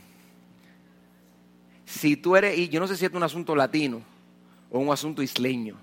Si 1.85 2.17
tú 2.17 2.37
eres, 2.37 2.57
y 2.57 2.69
yo 2.69 2.79
no 2.79 2.87
sé 2.87 2.97
si 2.97 3.05
es 3.05 3.13
un 3.13 3.25
asunto 3.25 3.57
latino 3.57 4.03
o 4.71 4.79
un 4.79 4.93
asunto 4.93 5.23
isleño, 5.23 5.77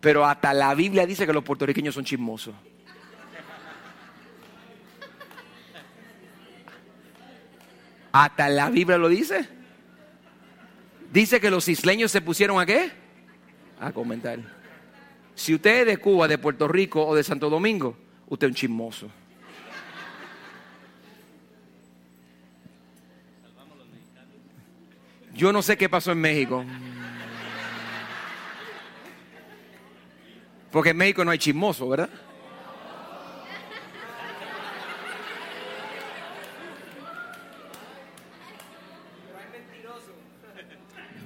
pero 0.00 0.24
hasta 0.24 0.52
la 0.52 0.74
Biblia 0.74 1.06
dice 1.06 1.26
que 1.26 1.32
los 1.32 1.44
puertorriqueños 1.44 1.94
son 1.94 2.04
chismosos. 2.04 2.54
Hasta 8.12 8.48
la 8.48 8.70
Biblia 8.70 8.96
lo 8.96 9.08
dice. 9.08 9.48
Dice 11.12 11.40
que 11.40 11.50
los 11.50 11.68
isleños 11.68 12.12
se 12.12 12.20
pusieron 12.20 12.60
a 12.60 12.66
qué? 12.66 12.92
A 13.80 13.92
comentar. 13.92 14.38
Si 15.34 15.54
usted 15.54 15.80
es 15.80 15.86
de 15.86 15.96
Cuba, 15.96 16.28
de 16.28 16.38
Puerto 16.38 16.68
Rico 16.68 17.04
o 17.04 17.14
de 17.16 17.24
Santo 17.24 17.50
Domingo, 17.50 17.96
usted 18.28 18.46
es 18.46 18.50
un 18.52 18.54
chismoso. 18.54 19.10
Yo 25.34 25.52
no 25.52 25.62
sé 25.62 25.76
qué 25.76 25.88
pasó 25.88 26.12
en 26.12 26.20
México. 26.20 26.64
Porque 30.74 30.90
en 30.90 30.96
México 30.96 31.24
no 31.24 31.30
hay 31.30 31.38
chismoso, 31.38 31.88
¿verdad? 31.88 32.10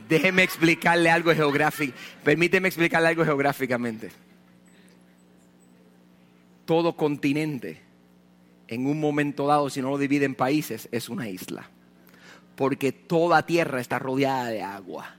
Déjeme 0.06 0.42
explicarle 0.42 1.08
algo 1.08 1.34
geográfico. 1.34 1.96
Permíteme 2.22 2.68
explicarle 2.68 3.08
algo 3.08 3.24
geográficamente. 3.24 4.10
Todo 6.66 6.94
continente, 6.94 7.80
en 8.66 8.86
un 8.86 9.00
momento 9.00 9.46
dado, 9.46 9.70
si 9.70 9.80
no 9.80 9.88
lo 9.88 9.96
divide 9.96 10.26
en 10.26 10.34
países, 10.34 10.90
es 10.92 11.08
una 11.08 11.26
isla. 11.26 11.70
Porque 12.54 12.92
toda 12.92 13.46
tierra 13.46 13.80
está 13.80 13.98
rodeada 13.98 14.48
de 14.48 14.60
agua. 14.60 15.17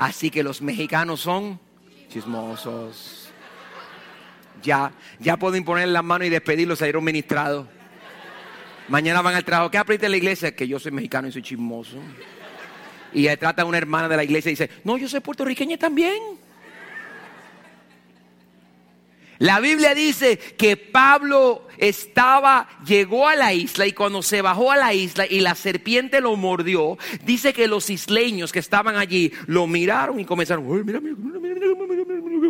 Así 0.00 0.30
que 0.30 0.42
los 0.42 0.62
mexicanos 0.62 1.20
son 1.20 1.60
chismosos. 2.08 3.28
Ya, 4.62 4.92
ya 5.18 5.36
pueden 5.36 5.62
poner 5.62 5.88
las 5.88 6.02
manos 6.02 6.26
y 6.26 6.30
despedirlos 6.30 6.80
a 6.80 6.88
ir 6.88 6.98
ministrado. 7.02 7.68
Mañana 8.88 9.20
van 9.20 9.34
al 9.34 9.44
trabajo. 9.44 9.70
¿Qué 9.70 9.76
aprendiste 9.76 10.06
en 10.06 10.12
la 10.12 10.16
iglesia? 10.16 10.56
Que 10.56 10.66
yo 10.66 10.80
soy 10.80 10.90
mexicano 10.90 11.28
y 11.28 11.32
soy 11.32 11.42
chismoso. 11.42 11.98
Y 13.12 13.28
trata 13.36 13.60
a 13.60 13.64
una 13.66 13.76
hermana 13.76 14.08
de 14.08 14.16
la 14.16 14.24
iglesia 14.24 14.48
y 14.48 14.52
dice, 14.52 14.70
no, 14.84 14.96
yo 14.96 15.06
soy 15.06 15.20
puertorriqueña 15.20 15.76
también. 15.76 16.39
La 19.40 19.58
Biblia 19.58 19.94
dice 19.94 20.38
que 20.38 20.76
Pablo 20.76 21.66
estaba, 21.78 22.68
llegó 22.84 23.26
a 23.26 23.34
la 23.34 23.54
isla 23.54 23.86
y 23.86 23.92
cuando 23.92 24.22
se 24.22 24.42
bajó 24.42 24.70
a 24.70 24.76
la 24.76 24.92
isla 24.92 25.24
y 25.26 25.40
la 25.40 25.54
serpiente 25.54 26.20
lo 26.20 26.36
mordió, 26.36 26.98
dice 27.24 27.54
que 27.54 27.66
los 27.66 27.88
isleños 27.88 28.52
que 28.52 28.58
estaban 28.58 28.96
allí 28.96 29.32
lo 29.46 29.66
miraron 29.66 30.20
y 30.20 30.26
comenzaron, 30.26 30.66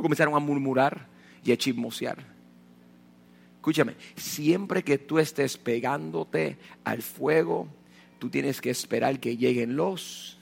comenzaron 0.03 0.35
a 0.35 0.41
murmurar 0.41 1.07
y 1.45 1.53
a 1.53 1.57
chismosear. 1.57 2.19
Escúchame, 3.55 3.95
siempre 4.17 4.83
que 4.83 4.99
tú 4.99 5.21
estés 5.21 5.59
pegándote 5.59 6.59
al 6.83 7.03
fuego, 7.03 7.69
tú 8.19 8.31
tienes 8.31 8.61
que 8.61 8.71
esperar 8.71 9.21
que 9.21 9.37
lleguen 9.37 9.77
los 9.77 10.41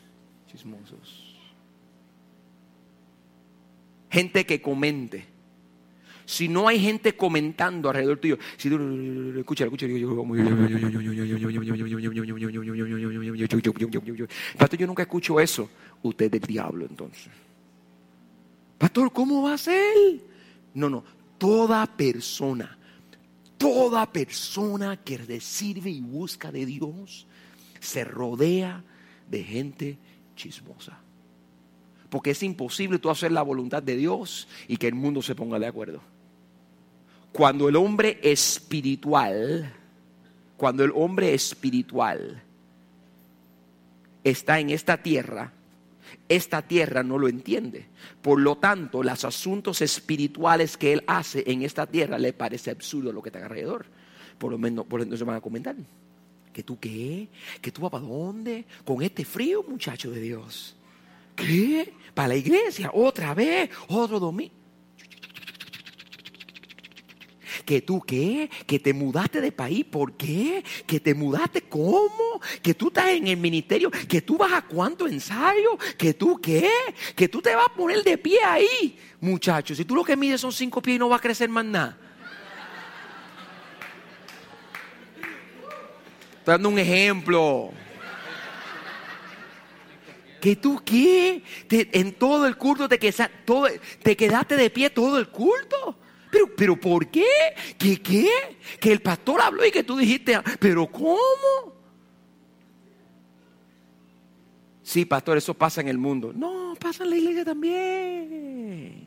chismosos. 0.50 1.36
Gente 4.08 4.46
que 4.46 4.62
comente. 4.62 5.37
Si 6.28 6.46
no 6.46 6.68
hay 6.68 6.78
gente 6.78 7.16
comentando 7.16 7.88
alrededor 7.88 8.18
tuyo, 8.18 8.38
si 8.58 8.68
tú 8.68 8.76
escucha, 9.38 9.64
escucha, 9.64 9.86
Pastor, 14.58 14.78
yo 14.78 14.86
nunca 14.86 15.04
escucho 15.04 15.40
eso. 15.40 15.70
Usted 16.02 16.26
es 16.26 16.32
del 16.32 16.42
diablo 16.42 16.84
entonces. 16.84 17.32
Pastor, 18.76 19.10
¿cómo 19.10 19.44
va 19.44 19.54
a 19.54 19.58
ser? 19.58 20.20
No, 20.74 20.90
no, 20.90 21.02
toda 21.38 21.86
persona, 21.86 22.76
toda 23.56 24.04
persona 24.12 24.98
que 24.98 25.40
sirve 25.40 25.88
y 25.88 26.02
busca 26.02 26.52
de 26.52 26.66
Dios 26.66 27.26
se 27.80 28.04
rodea 28.04 28.84
de 29.30 29.44
gente 29.44 29.96
chismosa. 30.36 30.98
Porque 32.10 32.32
es 32.32 32.42
imposible 32.42 32.98
tú 32.98 33.08
hacer 33.08 33.32
la 33.32 33.40
voluntad 33.40 33.82
de 33.82 33.96
Dios 33.96 34.46
y 34.68 34.76
que 34.76 34.88
el 34.88 34.94
mundo 34.94 35.22
se 35.22 35.34
ponga 35.34 35.58
de 35.58 35.66
acuerdo. 35.66 36.02
Cuando 37.32 37.68
el 37.68 37.76
hombre 37.76 38.18
espiritual, 38.22 39.72
cuando 40.56 40.84
el 40.84 40.92
hombre 40.94 41.34
espiritual 41.34 42.42
está 44.24 44.58
en 44.60 44.70
esta 44.70 45.02
tierra, 45.02 45.52
esta 46.28 46.62
tierra 46.62 47.02
no 47.02 47.18
lo 47.18 47.28
entiende. 47.28 47.86
Por 48.22 48.40
lo 48.40 48.56
tanto, 48.56 49.02
los 49.02 49.24
asuntos 49.24 49.80
espirituales 49.82 50.76
que 50.76 50.92
él 50.92 51.04
hace 51.06 51.44
en 51.46 51.62
esta 51.62 51.86
tierra 51.86 52.18
le 52.18 52.32
parece 52.32 52.70
absurdo 52.70 53.12
lo 53.12 53.22
que 53.22 53.30
está 53.30 53.42
alrededor. 53.42 53.86
Por 54.38 54.52
lo 54.52 54.58
menos, 54.58 54.86
por 54.86 55.04
van 55.06 55.36
a 55.36 55.40
comentar. 55.40 55.76
¿Que 56.52 56.62
tú 56.62 56.78
qué? 56.78 57.28
¿Que 57.60 57.70
tú 57.70 57.82
vas 57.82 57.90
para 57.90 58.04
dónde? 58.04 58.64
Con 58.84 59.02
este 59.02 59.24
frío, 59.24 59.62
muchacho 59.62 60.10
de 60.10 60.20
Dios. 60.20 60.76
¿Qué? 61.36 61.92
¿Para 62.14 62.28
la 62.28 62.36
iglesia? 62.36 62.90
¿Otra 62.92 63.34
vez? 63.34 63.70
¿Otro 63.88 64.18
domingo? 64.18 64.57
¿Que 67.68 67.82
tú 67.82 68.00
qué? 68.00 68.48
¿Que 68.66 68.78
te 68.78 68.94
mudaste 68.94 69.42
de 69.42 69.52
país? 69.52 69.84
¿Por 69.84 70.14
qué? 70.14 70.64
¿Que 70.86 71.00
te 71.00 71.12
mudaste 71.14 71.60
cómo? 71.60 72.40
¿Que 72.62 72.72
tú 72.72 72.88
estás 72.88 73.10
en 73.10 73.26
el 73.26 73.36
ministerio? 73.36 73.90
¿Que 73.90 74.22
tú 74.22 74.38
vas 74.38 74.54
a 74.54 74.62
cuánto 74.62 75.06
ensayo? 75.06 75.76
¿Que 75.98 76.14
tú 76.14 76.40
qué? 76.40 76.70
¿Que 77.14 77.28
tú 77.28 77.42
te 77.42 77.54
vas 77.54 77.66
a 77.66 77.74
poner 77.74 78.02
de 78.02 78.16
pie 78.16 78.38
ahí? 78.42 78.98
Muchachos, 79.20 79.76
si 79.76 79.84
tú 79.84 79.94
lo 79.94 80.02
que 80.02 80.16
mides 80.16 80.40
son 80.40 80.50
cinco 80.50 80.80
pies 80.80 80.96
y 80.96 80.98
no 80.98 81.10
va 81.10 81.16
a 81.16 81.20
crecer 81.20 81.50
más 81.50 81.66
nada. 81.66 81.98
Estoy 86.38 86.52
dando 86.54 86.70
un 86.70 86.78
ejemplo. 86.78 87.70
¿Que 90.40 90.56
tú 90.56 90.80
qué? 90.82 91.42
en 91.68 92.14
todo 92.14 92.46
el 92.46 92.56
culto 92.56 92.88
te, 92.88 92.96
te 92.96 94.16
quedaste 94.16 94.56
de 94.56 94.70
pie 94.70 94.88
todo 94.88 95.18
el 95.18 95.28
culto. 95.28 95.98
Pero, 96.30 96.54
pero 96.56 96.76
¿por 96.78 97.08
qué? 97.08 97.26
¿Qué 97.78 98.00
qué? 98.00 98.28
Que 98.80 98.92
el 98.92 99.00
pastor 99.00 99.40
habló 99.40 99.64
y 99.64 99.70
que 99.70 99.82
tú 99.82 99.96
dijiste, 99.96 100.40
pero 100.58 100.86
¿cómo? 100.86 101.78
Sí, 104.82 105.04
pastor, 105.04 105.36
eso 105.36 105.54
pasa 105.54 105.80
en 105.80 105.88
el 105.88 105.98
mundo. 105.98 106.32
No, 106.34 106.74
pasa 106.80 107.04
en 107.04 107.10
la 107.10 107.16
iglesia 107.16 107.44
también. 107.44 109.06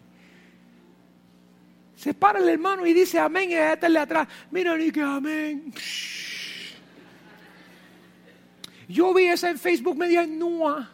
Se 1.95 2.13
para 2.13 2.39
el 2.39 2.49
hermano 2.49 2.85
y 2.85 2.93
dice 2.93 3.19
amén 3.19 3.51
y 3.51 3.55
le 3.55 3.99
atrás. 3.99 4.27
Mira, 4.49 4.75
ni 4.75 4.91
que 4.91 5.01
amén. 5.01 5.73
Yo 8.87 9.13
vi 9.13 9.25
esa 9.25 9.49
en 9.49 9.57
Facebook 9.57 9.97
media 9.97 10.25
nua. 10.25 10.89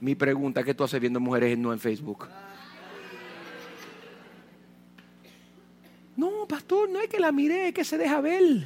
Mi 0.00 0.14
pregunta, 0.14 0.62
¿qué 0.62 0.74
tú 0.74 0.84
haces 0.84 1.00
viendo 1.00 1.20
mujeres 1.20 1.52
en 1.52 1.64
en 1.64 1.78
Facebook? 1.78 2.28
No, 6.16 6.46
pastor, 6.48 6.88
no 6.88 7.00
es 7.00 7.08
que 7.08 7.20
la 7.20 7.30
mire, 7.30 7.68
es 7.68 7.74
que 7.74 7.84
se 7.84 7.98
deja 7.98 8.20
ver. 8.20 8.64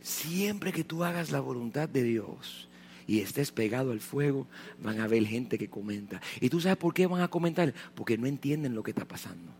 Siempre 0.00 0.72
que 0.72 0.84
tú 0.84 1.02
hagas 1.02 1.30
la 1.30 1.40
voluntad 1.40 1.88
de 1.88 2.02
Dios 2.02 2.68
y 3.06 3.20
estés 3.20 3.50
pegado 3.50 3.90
al 3.90 4.00
fuego, 4.00 4.46
van 4.80 5.00
a 5.00 5.08
ver 5.08 5.26
gente 5.26 5.58
que 5.58 5.68
comenta. 5.68 6.20
¿Y 6.40 6.48
tú 6.48 6.60
sabes 6.60 6.78
por 6.78 6.94
qué 6.94 7.06
van 7.06 7.22
a 7.22 7.28
comentar? 7.28 7.74
Porque 7.94 8.16
no 8.16 8.26
entienden 8.26 8.74
lo 8.74 8.84
que 8.84 8.92
está 8.92 9.06
pasando. 9.06 9.52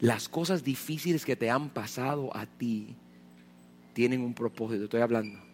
Las 0.00 0.30
cosas 0.30 0.64
difíciles 0.64 1.26
que 1.26 1.36
te 1.36 1.50
han 1.50 1.68
pasado 1.68 2.34
a 2.34 2.46
ti 2.46 2.96
tienen 3.92 4.22
un 4.22 4.32
propósito. 4.32 4.84
Estoy 4.84 5.02
hablando. 5.02 5.49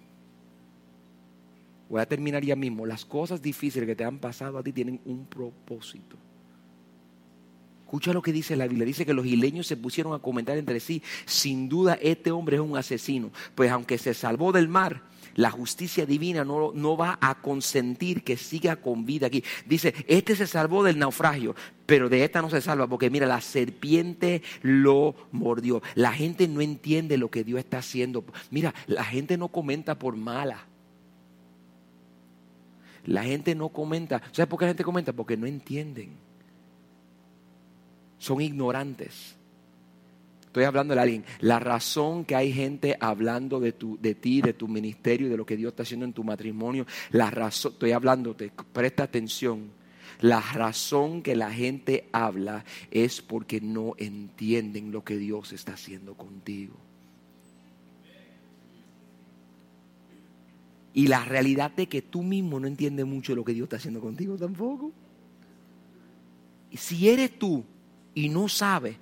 Voy 1.89 2.01
a 2.01 2.07
terminar 2.07 2.45
ya 2.45 2.57
mismo. 2.57 2.87
Las 2.87 3.05
cosas 3.05 3.41
difíciles 3.41 3.87
que 3.87 3.97
te 3.97 4.05
han 4.05 4.19
pasado 4.19 4.59
a 4.59 4.63
ti 4.63 4.73
tienen 4.73 5.01
un 5.05 5.27
propósito. 5.27 6.17
Escucha 7.85 8.13
lo 8.13 8.21
que 8.21 8.33
dice 8.33 8.57
la 8.57 8.67
Biblia. 8.67 8.85
Dice 8.85 9.07
que 9.07 9.15
los 9.15 9.27
isleños 9.27 9.69
se 9.69 9.77
pusieron 9.77 10.13
a 10.13 10.19
comentar 10.19 10.59
entre 10.59 10.81
sí. 10.81 11.03
Sin 11.25 11.69
duda 11.69 11.97
este 12.03 12.33
hombre 12.33 12.57
es 12.57 12.63
un 12.63 12.77
asesino. 12.77 13.31
Pues 13.55 13.71
aunque 13.71 13.97
se 13.97 14.13
salvó 14.13 14.51
del 14.51 14.67
mar, 14.67 15.03
la 15.37 15.53
justicia 15.53 16.05
divina 16.05 16.45
no, 16.45 16.73
no, 16.75 16.97
va 16.97 17.17
a 17.21 17.41
consentir 17.41 18.25
que 18.25 18.37
siga 18.37 18.77
con 18.77 19.07
vida 19.07 19.29
aquí. 19.29 19.45
Dice, 19.67 19.95
este 20.09 20.35
se 20.35 20.49
salvó 20.49 20.83
del 20.83 20.99
naufragio, 20.99 21.55
pero 21.87 22.09
de 22.09 22.25
esta 22.25 22.43
no 22.43 22.51
se 22.51 22.61
salva 22.61 22.89
porque 22.89 23.09
mira, 23.09 23.29
la 23.29 23.41
serpiente 23.41 24.43
lo 24.63 25.15
mordió. 25.31 25.81
La 25.95 26.13
gente 26.13 26.49
no 26.49 26.61
entiende 26.61 27.19
lo 27.19 27.31
que 27.31 27.45
Dios 27.45 27.61
está 27.61 27.79
haciendo. 27.79 28.25
Mira, 28.51 28.75
la 28.89 29.05
gente 29.05 29.37
no 29.37 29.49
comenta 29.49 29.97
por 29.97 30.17
mala. 30.17 30.67
La 33.07 33.25
gente 33.25 33.55
no 33.55 33.71
comenta. 33.71 34.23
¿Sabes 34.33 34.49
por 34.49 34.59
qué 34.59 34.67
la 34.67 34.71
gente 34.71 34.85
comenta? 34.85 35.13
Porque 35.13 35.37
no 35.37 35.47
entienden. 35.47 36.11
Son 38.19 38.41
ignorantes. 38.41 39.37
Estoy 40.57 40.65
hablando 40.65 40.95
de 40.95 41.01
alguien. 41.01 41.25
La 41.41 41.59
razón 41.59 42.25
que 42.25 42.35
hay 42.35 42.53
gente 42.53 42.97
hablando 42.99 43.61
de, 43.61 43.73
tu, 43.73 43.99
de 44.01 44.15
ti, 44.15 44.41
de 44.41 44.55
tu 44.55 44.69
ministerio, 44.69 45.29
de 45.29 45.37
lo 45.37 45.45
que 45.45 45.57
Dios 45.57 45.73
está 45.73 45.83
haciendo 45.83 46.07
en 46.07 46.15
tu 46.15 46.25
matrimonio, 46.25 46.87
la 47.11 47.31
razón, 47.31 47.73
estoy 47.73 47.93
hablándote, 47.93 48.51
presta 48.73 49.03
atención. 49.03 49.71
La 50.21 50.41
razón 50.41 51.23
que 51.23 51.37
la 51.37 51.53
gente 51.53 52.09
habla 52.11 52.65
es 52.91 53.21
porque 53.21 53.61
no 53.61 53.95
entienden 53.99 54.93
lo 54.93 55.05
que 55.05 55.19
Dios 55.19 55.53
está 55.53 55.75
haciendo 55.75 56.15
contigo. 56.15 56.86
Y 60.97 61.09
la 61.09 61.23
realidad 61.27 61.73
de 61.73 61.91
que 61.91 62.01
tú 62.01 62.23
mismo 62.23 62.59
no 62.59 62.67
entiendes 62.67 63.05
mucho 63.05 63.35
lo 63.35 63.45
que 63.45 63.53
Dios 63.53 63.67
está 63.67 63.77
haciendo 63.77 64.01
contigo 64.01 64.39
tampoco. 64.39 64.93
Y 66.71 66.79
si 66.79 67.07
eres 67.07 67.39
tú 67.39 67.63
y 68.15 68.31
no 68.31 68.49
sabes, 68.49 68.97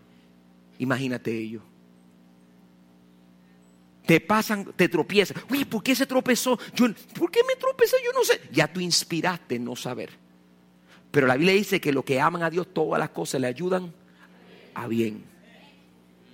imagínate 0.80 1.30
ellos. 1.38 1.62
Te 4.04 4.18
pasan, 4.18 4.72
te 4.74 4.88
tropiezan. 4.88 5.36
Uy, 5.48 5.64
¿por 5.66 5.84
qué 5.84 5.94
se 5.94 6.04
tropezó? 6.04 6.58
Yo, 6.74 6.86
¿Por 7.16 7.30
qué 7.30 7.42
me 7.46 7.54
tropezó? 7.54 7.94
Yo 8.04 8.10
no 8.12 8.24
sé. 8.24 8.40
Ya 8.50 8.66
tú 8.72 8.80
inspiraste 8.80 9.54
en 9.54 9.64
no 9.64 9.76
saber. 9.76 10.10
Pero 11.12 11.28
la 11.28 11.36
Biblia 11.36 11.54
dice 11.54 11.80
que 11.80 11.92
los 11.92 12.04
que 12.04 12.20
aman 12.20 12.42
a 12.42 12.50
Dios, 12.50 12.74
todas 12.74 12.98
las 12.98 13.10
cosas 13.10 13.40
le 13.40 13.46
ayudan 13.46 13.94
a 14.74 14.88
bien. 14.88 15.22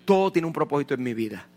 Todo 0.06 0.32
tiene 0.32 0.46
un 0.46 0.54
propósito 0.54 0.94
en 0.94 1.02
mi 1.02 1.12
vida. 1.12 1.49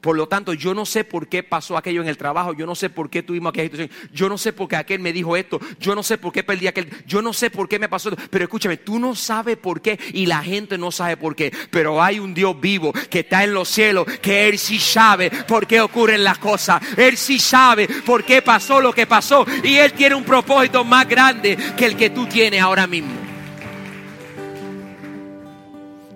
Por 0.00 0.16
lo 0.16 0.28
tanto, 0.28 0.52
yo 0.52 0.74
no 0.74 0.86
sé 0.86 1.02
por 1.02 1.26
qué 1.28 1.42
pasó 1.42 1.76
aquello 1.76 2.02
en 2.02 2.08
el 2.08 2.16
trabajo, 2.16 2.54
yo 2.54 2.66
no 2.66 2.76
sé 2.76 2.88
por 2.88 3.10
qué 3.10 3.24
tuvimos 3.24 3.50
aquella 3.50 3.64
situación, 3.64 3.90
yo 4.12 4.28
no 4.28 4.38
sé 4.38 4.52
por 4.52 4.68
qué 4.68 4.76
aquel 4.76 5.00
me 5.00 5.12
dijo 5.12 5.36
esto, 5.36 5.60
yo 5.80 5.96
no 5.96 6.04
sé 6.04 6.18
por 6.18 6.32
qué 6.32 6.44
perdí 6.44 6.68
aquel, 6.68 6.88
yo 7.04 7.20
no 7.20 7.32
sé 7.32 7.50
por 7.50 7.68
qué 7.68 7.80
me 7.80 7.88
pasó 7.88 8.10
esto. 8.10 8.22
Pero 8.30 8.44
escúchame, 8.44 8.76
tú 8.76 9.00
no 9.00 9.16
sabes 9.16 9.56
por 9.56 9.80
qué 9.80 9.98
y 10.12 10.26
la 10.26 10.40
gente 10.40 10.78
no 10.78 10.92
sabe 10.92 11.16
por 11.16 11.34
qué. 11.34 11.52
Pero 11.72 12.00
hay 12.00 12.20
un 12.20 12.32
Dios 12.32 12.60
vivo 12.60 12.92
que 13.10 13.20
está 13.20 13.42
en 13.42 13.52
los 13.52 13.68
cielos, 13.68 14.06
que 14.22 14.48
Él 14.48 14.58
sí 14.58 14.78
sabe 14.78 15.30
por 15.30 15.66
qué 15.66 15.80
ocurren 15.80 16.22
las 16.22 16.38
cosas. 16.38 16.80
Él 16.96 17.16
sí 17.16 17.40
sabe 17.40 17.88
por 18.06 18.24
qué 18.24 18.40
pasó 18.40 18.80
lo 18.80 18.92
que 18.92 19.06
pasó. 19.06 19.44
Y 19.64 19.74
Él 19.76 19.92
tiene 19.94 20.14
un 20.14 20.24
propósito 20.24 20.84
más 20.84 21.08
grande 21.08 21.58
que 21.76 21.86
el 21.86 21.96
que 21.96 22.10
tú 22.10 22.26
tienes 22.26 22.60
ahora 22.60 22.86
mismo. 22.86 23.14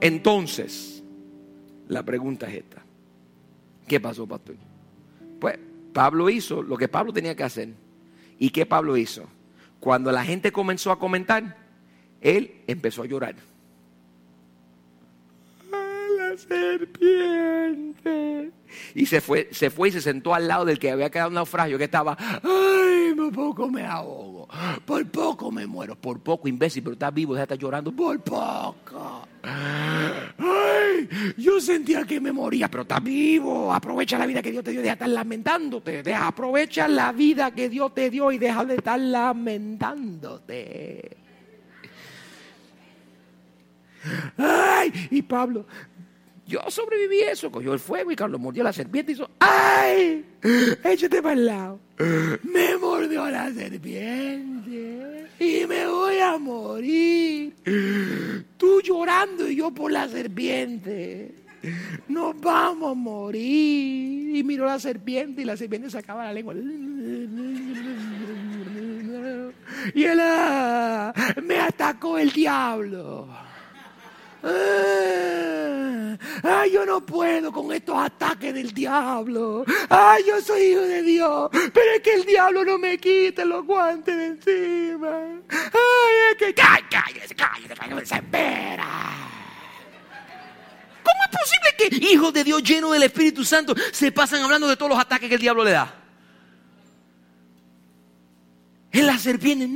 Entonces, 0.01 1.03
la 1.89 2.05
pregunta 2.05 2.47
es 2.49 2.59
esta. 2.59 2.72
¿Qué 3.93 4.01
pasó, 4.01 4.27
pastor? 4.27 4.57
Pues 5.39 5.59
Pablo 5.93 6.31
hizo 6.31 6.63
lo 6.63 6.79
que 6.79 6.89
Pablo 6.89 7.13
tenía 7.13 7.37
que 7.37 7.43
hacer. 7.43 7.75
¿Y 8.39 8.49
qué 8.49 8.65
Pablo 8.65 8.97
hizo? 8.97 9.29
Cuando 9.81 10.11
la 10.11 10.25
gente 10.25 10.51
comenzó 10.51 10.93
a 10.93 10.99
comentar, 10.99 11.59
él 12.23 12.63
empezó 12.67 13.03
a 13.03 13.07
llorar. 13.07 13.35
la 15.71 16.39
serpiente! 16.39 17.03
Y 18.95 19.05
se 19.05 19.21
fue, 19.21 19.51
se 19.53 19.69
fue 19.69 19.91
y 19.91 19.93
se 19.93 20.01
sentó 20.01 20.33
al 20.33 20.49
lado 20.49 20.65
del 20.65 20.79
que 20.79 20.91
había 20.91 21.11
quedado 21.11 21.29
un 21.29 21.35
naufragio, 21.35 21.77
que 21.77 21.85
estaba, 21.85 22.17
¡ay, 22.19 23.13
por 23.15 23.31
poco 23.31 23.69
me 23.69 23.85
ahogo, 23.85 24.32
por 24.85 25.07
poco 25.07 25.51
me 25.51 25.67
muero, 25.67 25.97
por 25.97 26.21
poco 26.21 26.49
imbécil, 26.49 26.83
pero 26.83 26.95
estás 26.95 27.15
vivo, 27.15 27.35
deja 27.35 27.47
de 27.47 27.55
estar 27.55 27.59
llorando, 27.59 27.93
por 27.93 28.21
poco. 28.21 29.29
Ay, 29.43 31.09
yo 31.37 31.61
sentía 31.61 32.05
que 32.05 32.21
me 32.21 32.33
moría, 32.33 32.71
pero 32.71 32.83
estás 32.83 33.03
vivo, 33.03 33.73
aprovecha 33.73 34.19
la 34.19 34.27
vida 34.27 34.43
que 34.43 34.53
Dios 34.53 34.65
te 34.65 34.73
dio, 34.73 34.81
deja 34.81 34.91
de 34.91 34.95
estar 34.95 35.09
lamentándote, 35.09 36.03
deja, 36.03 36.29
aprovecha 36.29 36.89
la 36.89 37.13
vida 37.13 37.53
que 37.53 37.69
Dios 37.69 37.95
te 37.95 38.11
dio 38.11 38.31
y 38.31 38.39
deja 38.39 38.65
de 38.65 38.77
estar 38.77 39.01
lamentándote. 39.01 41.17
Ay, 44.37 44.93
y 45.11 45.23
Pablo, 45.23 45.67
yo 46.47 46.61
sobreviví 46.69 47.21
eso, 47.21 47.51
cogió 47.51 47.73
el 47.73 47.79
fuego 47.79 48.11
y 48.11 48.17
Carlos 48.17 48.41
mordió 48.41 48.65
la 48.65 48.73
serpiente 48.73 49.13
y 49.13 49.15
hizo, 49.15 49.31
¡ay! 49.39 50.25
Échate 50.85 51.23
para 51.23 51.35
el 51.35 51.47
lado. 51.47 51.81
Me 52.43 52.77
mordió 52.77 53.31
la 53.31 53.53
serpiente 53.53 55.29
y 55.39 55.67
me 55.67 55.87
voy 55.87 56.19
a 56.19 56.39
morir. 56.39 57.55
Tú 58.57 58.81
llorando 58.83 59.49
y 59.49 59.57
yo 59.57 59.71
por 59.71 59.93
la 59.93 60.09
serpiente. 60.09 61.35
Nos 62.09 62.41
vamos 62.41 62.91
a 62.91 62.95
morir. 62.95 64.37
Y 64.37 64.43
miró 64.43 64.67
la 64.67 64.81
serpiente 64.81 65.43
y 65.43 65.45
la 65.45 65.57
serpiente 65.57 65.91
sacaba 65.91 66.25
la 66.25 66.33
lengua. 66.33 66.55
Y 69.95 70.05
él 70.05 70.19
ah, 70.21 71.13
me 71.43 71.61
atacó 71.61 72.19
el 72.19 72.31
diablo. 72.31 73.29
Ah, 74.45 76.19
ay, 76.43 76.73
yo 76.73 76.85
no 76.85 77.05
puedo 77.05 77.53
con 77.53 77.73
estos 77.73 77.97
ataques 77.97 78.53
del 78.53 78.73
diablo. 78.73 79.65
Ay, 79.89 80.25
yo 80.27 80.41
soy 80.41 80.63
hijo 80.63 80.81
de 80.81 81.03
Dios, 81.03 81.51
pero 81.73 81.93
es 81.95 82.03
que 82.03 82.15
el 82.15 82.25
diablo 82.25 82.65
no 82.65 82.79
me 82.79 82.99
quita 82.99 83.45
los 83.45 83.65
guantes 83.65 84.17
de 84.17 84.27
encima. 84.27 85.43
Ay, 85.49 86.33
es 86.33 86.37
que 86.39 86.55
cállese, 86.55 87.35
cállese, 87.35 87.75
cállese, 87.75 88.07
se 88.07 88.15
espera. 88.17 88.87
¿Cómo 91.05 91.21
es 91.25 91.39
posible 91.39 92.01
que 92.01 92.13
hijos 92.13 92.33
de 92.33 92.45
Dios 92.45 92.63
llenos 92.63 92.93
del 92.93 93.05
Espíritu 93.05 93.45
Santo 93.45 93.75
se 93.93 94.11
pasan 94.11 94.43
hablando 94.43 94.67
de 94.67 94.77
todos 94.77 94.91
los 94.91 94.99
ataques 94.99 95.29
que 95.29 95.37
el 95.37 95.41
diablo 95.41 95.65
le 95.65 95.73
da? 95.73 95.95
En 98.91 99.07
la 99.07 99.19
serpiente. 99.19 99.69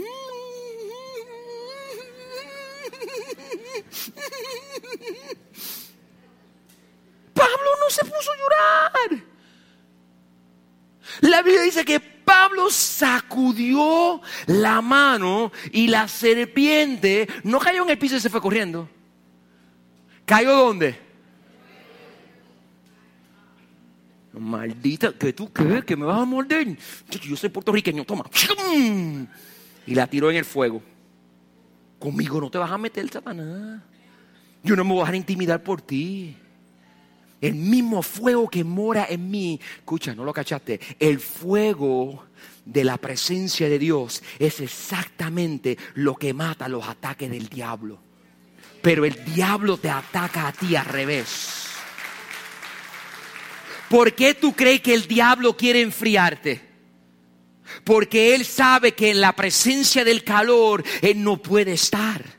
Pablo 7.36 7.70
no 7.80 7.90
se 7.90 8.02
puso 8.04 8.32
a 8.32 8.36
llorar. 8.36 9.24
La 11.20 11.42
Biblia 11.42 11.62
dice 11.62 11.84
que 11.84 12.00
Pablo 12.00 12.70
sacudió 12.70 14.20
la 14.46 14.80
mano 14.80 15.52
y 15.70 15.86
la 15.86 16.08
serpiente 16.08 17.28
no 17.44 17.58
cayó 17.60 17.84
en 17.84 17.90
el 17.90 17.98
piso 17.98 18.16
y 18.16 18.20
se 18.20 18.30
fue 18.30 18.40
corriendo. 18.40 18.88
¿Cayó 20.24 20.52
dónde? 20.56 20.98
Maldita, 24.32 25.12
¿que 25.12 25.32
tú 25.32 25.50
crees 25.52 25.84
que 25.84 25.96
me 25.96 26.04
vas 26.04 26.20
a 26.20 26.24
morder? 26.24 26.76
Yo 27.22 27.36
soy 27.36 27.48
puertorriqueño, 27.48 28.04
toma. 28.04 28.24
Y 29.86 29.94
la 29.94 30.06
tiró 30.06 30.30
en 30.30 30.36
el 30.36 30.44
fuego. 30.44 30.82
Conmigo 31.98 32.40
no 32.40 32.50
te 32.50 32.58
vas 32.58 32.70
a 32.70 32.76
meter, 32.76 33.08
Satanás. 33.10 33.80
Yo 34.62 34.74
no 34.74 34.84
me 34.84 34.90
voy 34.90 34.98
a 34.98 35.02
dejar 35.02 35.14
intimidar 35.14 35.62
por 35.62 35.80
ti. 35.80 36.36
El 37.40 37.54
mismo 37.54 38.02
fuego 38.02 38.48
que 38.48 38.64
mora 38.64 39.06
en 39.08 39.30
mí, 39.30 39.60
escucha, 39.78 40.14
no 40.14 40.24
lo 40.24 40.32
cachaste, 40.32 40.80
el 40.98 41.20
fuego 41.20 42.24
de 42.64 42.84
la 42.84 42.96
presencia 42.96 43.68
de 43.68 43.78
Dios 43.78 44.22
es 44.38 44.60
exactamente 44.60 45.76
lo 45.94 46.14
que 46.14 46.34
mata 46.34 46.68
los 46.68 46.86
ataques 46.86 47.30
del 47.30 47.48
diablo. 47.48 47.98
Pero 48.82 49.04
el 49.04 49.24
diablo 49.24 49.76
te 49.78 49.90
ataca 49.90 50.48
a 50.48 50.52
ti 50.52 50.76
al 50.76 50.84
revés. 50.86 51.66
¿Por 53.88 54.14
qué 54.14 54.34
tú 54.34 54.52
crees 54.54 54.80
que 54.80 54.94
el 54.94 55.06
diablo 55.06 55.56
quiere 55.56 55.80
enfriarte? 55.80 56.60
Porque 57.84 58.34
él 58.34 58.44
sabe 58.44 58.92
que 58.92 59.10
en 59.10 59.20
la 59.20 59.34
presencia 59.34 60.04
del 60.04 60.24
calor 60.24 60.82
él 61.02 61.22
no 61.22 61.36
puede 61.36 61.72
estar. 61.72 62.35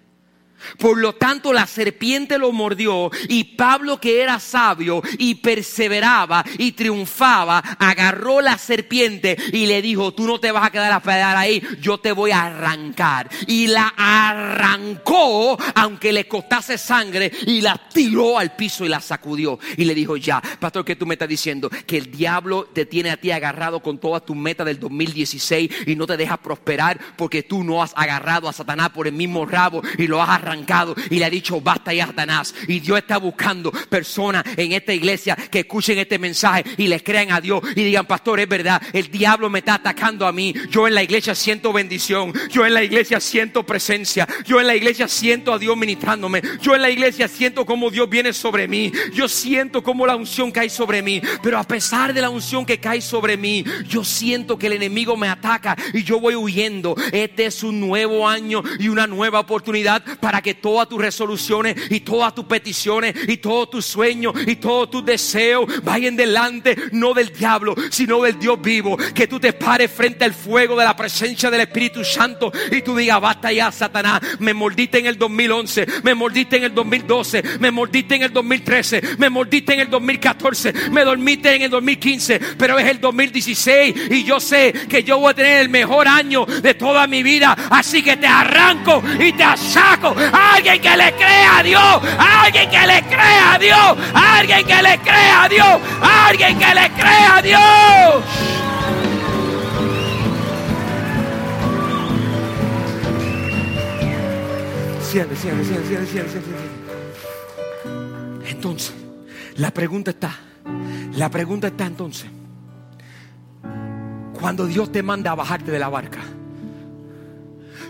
Por 0.78 0.98
lo 0.98 1.14
tanto, 1.14 1.54
la 1.54 1.68
serpiente 1.68 2.38
lo 2.38 2.52
mordió 2.52 3.10
y 3.30 3.44
Pablo, 3.56 4.00
que 4.00 4.22
era 4.22 4.40
sabio 4.40 5.02
y 5.18 5.36
perseveraba 5.36 6.44
y 6.58 6.74
triunfaba, 6.74 7.60
agarró 7.80 8.42
la 8.42 8.58
serpiente 8.58 9.38
y 9.52 9.66
le 9.66 9.82
dijo, 9.82 10.14
tú 10.14 10.28
no 10.28 10.40
te 10.40 10.52
vas 10.52 10.66
a 10.66 10.72
quedar 10.72 10.92
a 10.92 11.02
pedar 11.02 11.38
ahí, 11.38 11.62
yo 11.82 11.98
te 11.98 12.12
voy 12.12 12.32
a 12.32 12.46
arrancar. 12.46 13.30
Y 13.48 13.68
la 13.68 13.94
arrancó, 13.98 15.58
aunque 15.76 16.12
le 16.12 16.28
costase 16.28 16.78
sangre, 16.78 17.32
y 17.46 17.62
la 17.62 17.78
tiró 17.94 18.38
al 18.38 18.56
piso 18.56 18.86
y 18.86 18.90
la 18.90 19.02
sacudió. 19.02 19.60
Y 19.78 19.86
le 19.86 19.96
dijo, 19.96 20.18
ya, 20.18 20.42
pastor, 20.60 20.86
¿qué 20.86 20.96
tú 20.96 21.06
me 21.06 21.16
estás 21.16 21.30
diciendo? 21.30 21.70
Que 21.86 21.98
el 21.98 22.12
diablo 22.12 22.70
te 22.74 22.86
tiene 22.86 23.10
a 23.12 23.18
ti 23.18 23.32
agarrado 23.32 23.82
con 23.82 24.00
todas 24.00 24.26
tus 24.26 24.36
metas 24.36 24.66
del 24.66 24.80
2016 24.80 25.72
y 25.88 25.96
no 25.96 26.06
te 26.06 26.18
deja 26.18 26.38
prosperar 26.38 27.00
porque 27.16 27.44
tú 27.44 27.64
no 27.64 27.82
has 27.82 27.94
agarrado 27.96 28.48
a 28.48 28.54
Satanás 28.54 28.90
por 28.90 29.08
el 29.08 29.14
mismo 29.14 29.46
rabo 29.46 29.82
y 29.98 30.08
lo 30.08 30.22
has 30.22 30.30
arrancado 30.30 30.57
y 31.10 31.20
le 31.20 31.26
ha 31.26 31.30
dicho 31.30 31.62
basta 31.62 31.94
ya 31.94 32.08
Satanás. 32.08 32.54
Y 32.68 32.80
Dios 32.80 32.98
está 32.98 33.18
buscando 33.18 33.72
personas 33.72 34.44
en 34.56 34.72
esta 34.72 34.94
iglesia 34.94 35.36
que 35.36 35.60
escuchen 35.60 35.98
este 35.98 36.20
mensaje 36.20 36.64
y 36.78 36.88
les 36.88 37.04
crean 37.04 37.32
a 37.32 37.42
Dios 37.42 37.62
y 37.76 37.84
digan, 37.84 38.06
pastor, 38.06 38.40
es 38.40 38.48
verdad, 38.48 38.82
el 38.94 39.10
diablo 39.10 39.50
me 39.50 39.60
está 39.60 39.76
atacando 39.76 40.26
a 40.26 40.32
mí. 40.32 40.54
Yo 40.70 40.88
en 40.88 40.96
la 40.96 41.04
iglesia 41.04 41.36
siento 41.36 41.74
bendición. 41.74 42.34
Yo 42.50 42.66
en 42.66 42.74
la 42.74 42.84
iglesia 42.84 43.20
siento 43.20 43.66
presencia. 43.66 44.28
Yo 44.46 44.60
en 44.60 44.68
la 44.68 44.76
iglesia 44.76 45.08
siento 45.08 45.54
a 45.54 45.60
Dios 45.60 45.76
ministrándome. 45.78 46.42
Yo 46.62 46.76
en 46.76 46.82
la 46.82 46.90
iglesia 46.90 47.28
siento 47.28 47.66
como 47.66 47.90
Dios 47.90 48.10
viene 48.10 48.34
sobre 48.34 48.68
mí. 48.68 48.92
Yo 49.14 49.28
siento 49.28 49.84
como 49.84 50.06
la 50.06 50.16
unción 50.16 50.52
cae 50.52 50.70
sobre 50.70 51.02
mí. 51.02 51.22
Pero 51.42 51.58
a 51.58 51.64
pesar 51.64 52.14
de 52.14 52.22
la 52.22 52.30
unción 52.30 52.66
que 52.66 52.80
cae 52.80 53.02
sobre 53.02 53.38
mí, 53.38 53.64
yo 53.88 54.04
siento 54.04 54.58
que 54.58 54.68
el 54.68 54.74
enemigo 54.74 55.18
me 55.18 55.28
ataca 55.28 55.76
y 55.94 56.04
yo 56.04 56.20
voy 56.20 56.36
huyendo. 56.36 56.96
Este 57.12 57.46
es 57.46 57.64
un 57.64 57.80
nuevo 57.80 58.28
año 58.28 58.64
y 58.80 58.90
una 58.90 59.08
nueva 59.08 59.40
oportunidad 59.40 60.04
para 60.20 60.42
que 60.42 60.47
que 60.48 60.54
todas 60.54 60.88
tus 60.88 61.02
resoluciones 61.02 61.76
y 61.90 62.00
todas 62.00 62.34
tus 62.34 62.46
peticiones 62.46 63.14
y 63.28 63.36
todos 63.36 63.70
tus 63.70 63.86
sueños 63.86 64.34
y 64.46 64.56
todos 64.56 64.90
tus 64.90 65.04
deseos 65.04 65.66
vayan 65.84 66.16
delante, 66.16 66.74
no 66.94 67.14
del 67.14 67.34
diablo, 67.34 67.76
sino 67.90 68.22
del 68.22 68.40
Dios 68.40 68.62
vivo. 68.62 68.96
Que 69.14 69.28
tú 69.28 69.42
te 69.42 69.52
pares 69.52 69.92
frente 69.92 70.24
al 70.24 70.34
fuego 70.34 70.78
de 70.78 70.86
la 70.86 70.96
presencia 70.96 71.52
del 71.52 71.60
Espíritu 71.60 72.06
Santo 72.06 72.50
y 72.72 72.82
tú 72.82 72.96
digas, 72.96 73.20
basta 73.20 73.52
ya, 73.52 73.74
Satanás. 73.74 74.22
Me 74.40 74.54
mordiste 74.54 75.00
en 75.00 75.08
el 75.08 75.18
2011, 75.18 75.86
me 76.04 76.16
mordiste 76.16 76.56
en 76.56 76.64
el 76.64 76.74
2012, 76.74 77.44
me 77.60 77.70
mordiste 77.70 78.16
en 78.16 78.22
el 78.22 78.32
2013, 78.32 79.02
me 79.18 79.30
mordiste 79.30 79.74
en 79.74 79.82
el 79.82 79.90
2014, 79.90 80.74
me 80.92 81.04
dormiste 81.04 81.56
en 81.56 81.64
el 81.64 81.70
2015, 81.72 82.40
pero 82.58 82.80
es 82.80 82.88
el 82.88 83.02
2016 83.02 84.12
y 84.12 84.24
yo 84.24 84.40
sé 84.40 84.72
que 84.88 85.04
yo 85.04 85.20
voy 85.20 85.32
a 85.32 85.36
tener 85.36 85.58
el 85.60 85.68
mejor 85.68 86.08
año 86.08 86.46
de 86.46 86.74
toda 86.74 87.06
mi 87.06 87.22
vida. 87.22 87.54
Así 87.70 88.02
que 88.02 88.16
te 88.16 88.28
arranco 88.28 89.04
y 89.20 89.34
te 89.34 89.44
saco 89.58 90.16
alguien 90.32 90.82
que 90.82 90.98
le 90.98 91.14
crea 91.14 91.60
a 91.60 91.64
Dios, 91.64 92.02
alguien 92.18 92.70
que 92.70 92.88
le 92.88 93.04
crea 93.04 93.54
a 93.54 93.60
Dios, 93.60 93.98
alguien 94.14 94.66
que 94.66 94.82
le 94.82 94.98
crea 95.00 95.44
a 95.44 95.50
Dios, 95.50 95.82
alguien 96.02 96.60
que 96.60 96.76
le 96.76 96.90
crea 96.92 97.38
a 97.38 97.42
Dios. 97.42 98.24
Cierre, 105.10 105.36
cierre, 105.36 105.64
cierre, 105.64 105.86
cierre, 105.86 106.06
cierre, 106.06 106.42
Entonces, 108.50 108.94
la 109.56 109.72
pregunta 109.72 110.12
está, 110.12 110.36
la 111.14 111.30
pregunta 111.30 111.68
está 111.68 111.86
entonces, 111.86 112.30
cuando 114.40 114.68
Dios 114.68 114.92
te 114.92 115.02
manda 115.02 115.32
a 115.32 115.36
bajarte 115.36 115.72
de 115.72 115.80
la 115.80 115.90
barca, 115.90 116.20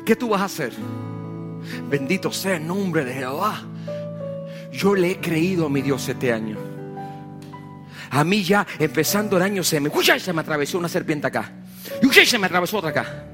¿qué 0.06 0.16
tú 0.16 0.30
vas 0.30 0.42
a 0.42 0.46
hacer? 0.46 0.72
Bendito 1.90 2.32
sea 2.32 2.58
el 2.58 2.68
nombre 2.68 3.06
de 3.06 3.14
Jehová. 3.14 3.64
Yo 4.72 4.96
le 4.96 5.12
he 5.12 5.18
creído 5.18 5.66
a 5.66 5.70
mi 5.70 5.82
Dios 5.82 6.08
este 6.08 6.32
año. 6.34 6.58
A 8.10 8.24
mí 8.24 8.44
ya 8.44 8.66
empezando 8.80 9.38
el 9.38 9.44
año 9.44 9.64
se 9.64 9.80
me, 9.80 9.90
se 10.20 10.34
me 10.34 10.42
atravesó 10.42 10.78
una 10.78 10.90
serpiente 10.90 11.28
acá. 11.28 11.52
Y 12.02 12.26
se 12.26 12.38
me 12.38 12.48
atravesó 12.48 12.78
otra 12.78 12.92
acá. 12.92 13.26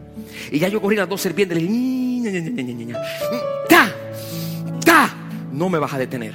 Y 0.52 0.60
ya 0.60 0.68
yo 0.68 0.82
corrí 0.82 0.96
las 0.96 1.10
dos 1.10 1.22
serpientes. 1.22 1.62
Le 1.62 2.94
¡Ta! 3.68 3.92
¡Ta! 4.84 5.14
No 5.52 5.70
me 5.70 5.80
vas 5.80 5.94
a 5.94 5.98
detener. 5.98 6.34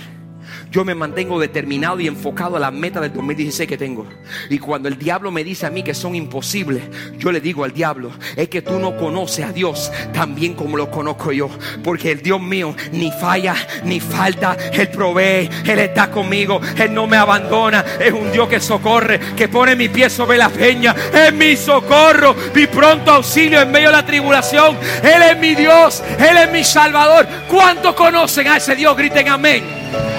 Yo 0.71 0.85
me 0.85 0.95
mantengo 0.95 1.41
determinado 1.41 2.01
y 2.01 2.07
enfocado 2.07 2.57
a 2.57 2.61
la 2.61 2.71
meta 2.71 3.01
del 3.01 3.13
2016 3.13 3.69
que 3.69 3.79
tengo. 3.79 4.07
Y 4.51 4.59
cuando 4.59 4.89
el 4.89 4.99
diablo 4.99 5.31
me 5.31 5.45
dice 5.45 5.67
a 5.67 5.71
mí 5.71 5.83
que 5.83 5.95
son 5.95 6.15
imposibles, 6.15 6.83
yo 7.19 7.33
le 7.33 7.41
digo 7.41 7.65
al 7.65 7.73
diablo, 7.73 8.11
es 8.37 8.49
que 8.49 8.63
tú 8.63 8.79
no 8.79 8.97
conoces 8.97 9.45
a 9.45 9.53
Dios 9.53 9.91
tan 10.13 10.35
bien 10.35 10.55
como 10.55 10.77
lo 10.77 10.91
conozco 10.91 11.33
yo. 11.33 11.49
Porque 11.83 12.13
el 12.13 12.23
Dios 12.23 12.41
mío 12.41 12.75
ni 12.93 13.11
falla 13.11 13.55
ni 13.85 14.01
falta, 14.01 14.57
Él 14.73 14.89
provee, 14.89 15.49
Él 15.65 15.79
está 15.79 16.11
conmigo, 16.11 16.61
Él 16.77 16.93
no 16.93 17.07
me 17.07 17.17
abandona, 17.17 17.85
es 17.99 18.13
un 18.13 18.31
Dios 18.31 18.49
que 18.49 18.61
socorre, 18.61 19.19
que 19.37 19.49
pone 19.49 19.75
mi 19.75 19.89
pie 19.89 20.11
sobre 20.11 20.39
la 20.39 20.49
peña, 20.49 20.95
es 21.13 21.33
mi 21.33 21.57
socorro, 21.57 22.35
mi 22.55 22.67
pronto 22.67 23.13
auxilio 23.13 23.61
en 23.61 23.71
medio 23.71 23.89
de 23.89 23.97
la 23.97 24.07
tribulación, 24.07 24.77
Él 25.03 25.23
es 25.23 25.39
mi 25.39 25.55
Dios, 25.55 26.03
Él 26.19 26.37
es 26.37 26.53
mi 26.53 26.65
Salvador. 26.65 27.27
¿Cuántos 27.49 27.95
conocen 27.95 28.49
a 28.49 28.57
ese 28.57 28.77
Dios? 28.77 28.97
Griten 28.97 29.29
amén. 29.29 30.18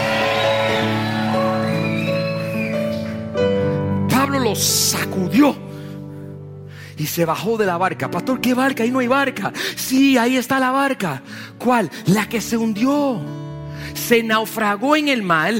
Sacudió 4.55 5.55
y 6.97 7.07
se 7.07 7.25
bajó 7.25 7.57
de 7.57 7.65
la 7.65 7.77
barca. 7.77 8.11
Pastor, 8.11 8.41
¿qué 8.41 8.53
barca? 8.53 8.83
Ahí 8.83 8.91
no 8.91 8.99
hay 8.99 9.07
barca. 9.07 9.53
Sí, 9.75 10.17
ahí 10.17 10.35
está 10.35 10.59
la 10.59 10.71
barca. 10.71 11.23
¿Cuál? 11.57 11.89
La 12.05 12.27
que 12.27 12.41
se 12.41 12.57
hundió. 12.57 13.19
Se 13.93 14.21
naufragó 14.21 14.95
en 14.95 15.07
el 15.07 15.23
mar. 15.23 15.53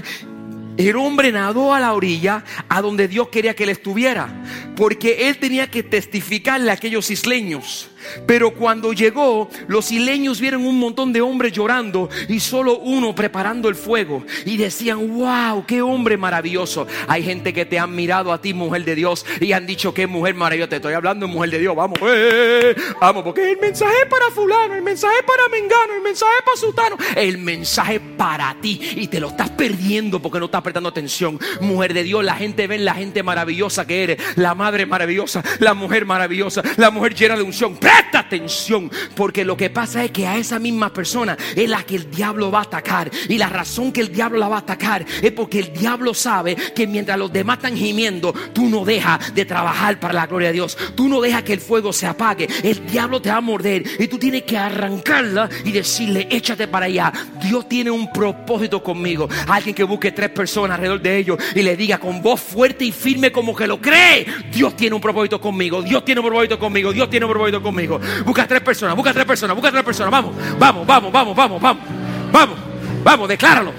El 0.80 0.96
hombre 0.96 1.34
nadó 1.34 1.74
a 1.74 1.80
la 1.82 1.92
orilla 1.92 2.46
a 2.70 2.82
donde 2.82 3.10
Dios 3.10 3.28
quería 3.28 3.54
que 3.54 3.64
él 3.64 3.70
estuviera. 3.70 4.30
Porque 4.78 5.28
él 5.28 5.38
tenía 5.38 5.70
que 5.70 5.84
testificarle 5.84 6.72
a 6.72 6.76
aquellos 6.76 7.12
isleños 7.12 7.90
pero 8.26 8.52
cuando 8.52 8.94
llegó, 8.94 9.50
los 9.68 9.92
isleños 9.92 10.40
vieron 10.40 10.66
un 10.66 10.80
montón 10.80 11.14
de 11.14 11.22
hombres 11.22 11.54
llorando 11.54 12.10
y 12.28 12.40
solo 12.40 12.78
uno 12.78 13.14
preparando 13.16 13.70
el 13.70 13.76
fuego. 13.76 14.24
Y 14.46 14.58
decían, 14.58 15.18
wow, 15.18 15.66
qué 15.66 15.82
hombre 15.82 16.18
maravilloso. 16.18 16.88
Hay 17.08 17.24
gente 17.24 17.54
que 17.54 17.66
te 17.66 17.80
han 17.80 17.96
mirado 17.96 18.32
a 18.32 18.42
ti, 18.42 18.54
mujer 18.54 18.86
de 18.86 18.96
Dios, 18.96 19.26
y 19.40 19.54
han 19.54 19.66
dicho, 19.66 19.94
qué 19.94 20.08
mujer 20.08 20.36
maravillosa. 20.36 20.70
Te 20.70 20.76
estoy 20.78 20.94
hablando, 20.94 21.28
mujer 21.28 21.52
de 21.52 21.60
Dios. 21.60 21.76
Vamos, 21.76 22.00
eh, 22.04 22.76
vamos, 23.00 23.24
porque 23.24 23.52
el 23.52 23.58
mensaje 23.58 23.96
es 24.04 24.10
para 24.10 24.30
fulano, 24.32 24.76
el 24.76 24.82
mensaje 24.82 25.16
es 25.20 25.26
para 25.26 25.48
mengano, 25.50 25.96
el 25.96 26.02
mensaje 26.02 26.32
es 26.38 26.44
para 26.44 26.58
sutano. 26.58 26.98
El 27.16 27.38
mensaje 27.38 27.96
es 27.96 28.02
para 28.18 28.56
ti 28.62 28.80
y 28.96 29.08
te 29.08 29.20
lo 29.20 29.30
estás 29.30 29.50
perdiendo 29.50 30.22
porque 30.22 30.40
no 30.40 30.46
estás 30.46 30.62
prestando 30.70 30.90
atención. 30.90 31.40
Mujer 31.62 31.94
de 31.94 32.04
Dios, 32.04 32.24
la 32.24 32.36
gente 32.36 32.68
ve 32.68 32.78
la 32.78 32.94
gente 32.94 33.24
maravillosa 33.24 33.88
que 33.88 34.04
eres, 34.04 34.18
la 34.36 34.54
madre 34.54 34.86
maravillosa, 34.86 35.44
la 35.60 35.74
mujer 35.74 36.06
maravillosa, 36.06 36.62
la 36.78 36.92
mujer 36.92 37.16
llena 37.16 37.36
de 37.36 37.42
unción 37.42 37.76
presta 37.78 38.20
atención, 38.20 38.92
porque 39.16 39.44
lo 39.44 39.58
que 39.58 39.72
pasa 39.72 40.04
es 40.04 40.12
que 40.12 40.28
a 40.28 40.38
esa 40.38 40.60
misma 40.60 40.94
persona 40.94 41.36
es 41.56 41.68
la 41.68 41.84
que 41.84 41.96
el 41.96 42.12
diablo 42.12 42.52
va 42.52 42.60
a 42.60 42.64
atacar. 42.64 43.10
Y 43.28 43.38
la 43.38 43.50
razón 43.50 43.92
que 43.92 44.02
el 44.02 44.12
diablo 44.12 44.38
la 44.38 44.48
va 44.48 44.58
a 44.58 44.60
atacar 44.60 45.06
es 45.22 45.32
porque 45.32 45.60
el 45.60 45.74
diablo 45.74 46.14
sabe 46.14 46.56
que 46.56 46.86
mientras 46.86 47.18
los 47.18 47.34
demás 47.34 47.58
están 47.58 47.76
gimiendo, 47.76 48.34
tú 48.54 48.70
no 48.70 48.86
dejas 48.86 49.34
de 49.34 49.46
trabajar 49.46 50.00
para 50.00 50.14
la 50.14 50.28
gloria 50.28 50.50
de 50.50 50.54
Dios. 50.54 50.78
Tú 50.96 51.08
no 51.10 51.20
dejas 51.20 51.44
que 51.44 51.54
el 51.54 51.60
fuego 51.60 51.92
se 51.92 52.06
apague. 52.06 52.48
El 52.64 52.86
diablo 52.86 53.22
te 53.22 53.30
va 53.30 53.38
a 53.38 53.42
morder 53.42 53.84
y 53.98 54.08
tú 54.08 54.20
tienes 54.20 54.44
que 54.44 54.58
arrancarla 54.58 55.50
y 55.66 55.72
decirle, 55.72 56.28
échate 56.30 56.68
para 56.68 56.86
allá. 56.86 57.12
Dios 57.42 57.68
tiene 57.68 57.90
un 57.90 58.12
propósito 58.12 58.84
conmigo. 58.84 59.28
Alguien 59.48 59.76
que 59.76 59.84
busque 59.84 60.12
tres 60.12 60.30
personas 60.30 60.59
alrededor 60.66 61.02
de 61.02 61.18
ellos 61.18 61.38
y 61.56 61.62
le 61.62 61.76
diga 61.76 61.98
con 61.98 62.22
voz 62.22 62.42
fuerte 62.42 62.86
y 62.86 62.92
firme 62.92 63.32
como 63.32 63.56
que 63.56 63.68
lo 63.68 63.80
cree. 63.80 64.26
Dios 64.52 64.76
tiene 64.76 64.96
un 64.96 65.02
propósito 65.02 65.40
conmigo. 65.40 65.82
Dios 65.82 66.04
tiene 66.04 66.22
un 66.22 66.28
propósito 66.28 66.60
conmigo. 66.60 66.92
Dios 66.92 67.10
tiene 67.10 67.26
un 67.26 67.32
propósito 67.32 67.62
conmigo. 67.62 68.00
Busca 68.26 68.48
tres 68.48 68.62
personas, 68.62 68.96
busca 68.96 69.14
tres 69.14 69.26
personas, 69.26 69.56
busca 69.56 69.72
tres 69.72 69.84
personas. 69.84 70.12
Vamos, 70.12 70.36
vamos, 70.58 70.86
vamos, 70.86 71.12
vamos, 71.12 71.36
vamos, 71.36 71.62
vamos. 71.62 71.84
Vamos, 72.32 72.58
vamos, 73.04 73.28
decláralo. 73.28 73.74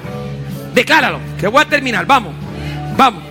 Decláralo. 0.75 1.19
Que 1.38 1.47
voy 1.47 1.62
a 1.62 1.69
terminar. 1.69 2.07
Vamos, 2.07 2.35
vamos. 2.97 3.23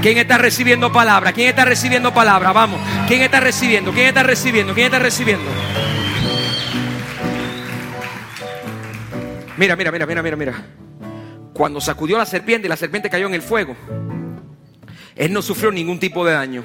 ¿Quién 0.00 0.18
está 0.18 0.36
recibiendo 0.36 0.92
palabra? 0.92 1.32
¿Quién 1.32 1.48
está 1.48 1.64
recibiendo 1.64 2.12
palabra? 2.12 2.52
Vamos. 2.52 2.78
¿Quién 3.08 3.22
está 3.22 3.40
recibiendo? 3.40 3.92
¿Quién 3.92 4.08
está 4.08 4.22
recibiendo? 4.22 4.74
¿Quién 4.74 4.86
está 4.86 4.98
recibiendo? 4.98 5.50
Mira, 9.56 9.76
mira, 9.76 9.92
mira, 9.92 10.06
mira, 10.06 10.22
mira, 10.22 10.36
mira. 10.36 10.66
Cuando 11.52 11.80
sacudió 11.80 12.18
la 12.18 12.26
serpiente 12.26 12.66
y 12.66 12.68
la 12.68 12.76
serpiente 12.76 13.08
cayó 13.08 13.28
en 13.28 13.34
el 13.34 13.42
fuego, 13.42 13.76
él 15.14 15.32
no 15.32 15.42
sufrió 15.42 15.70
ningún 15.70 16.00
tipo 16.00 16.24
de 16.24 16.32
daño. 16.32 16.64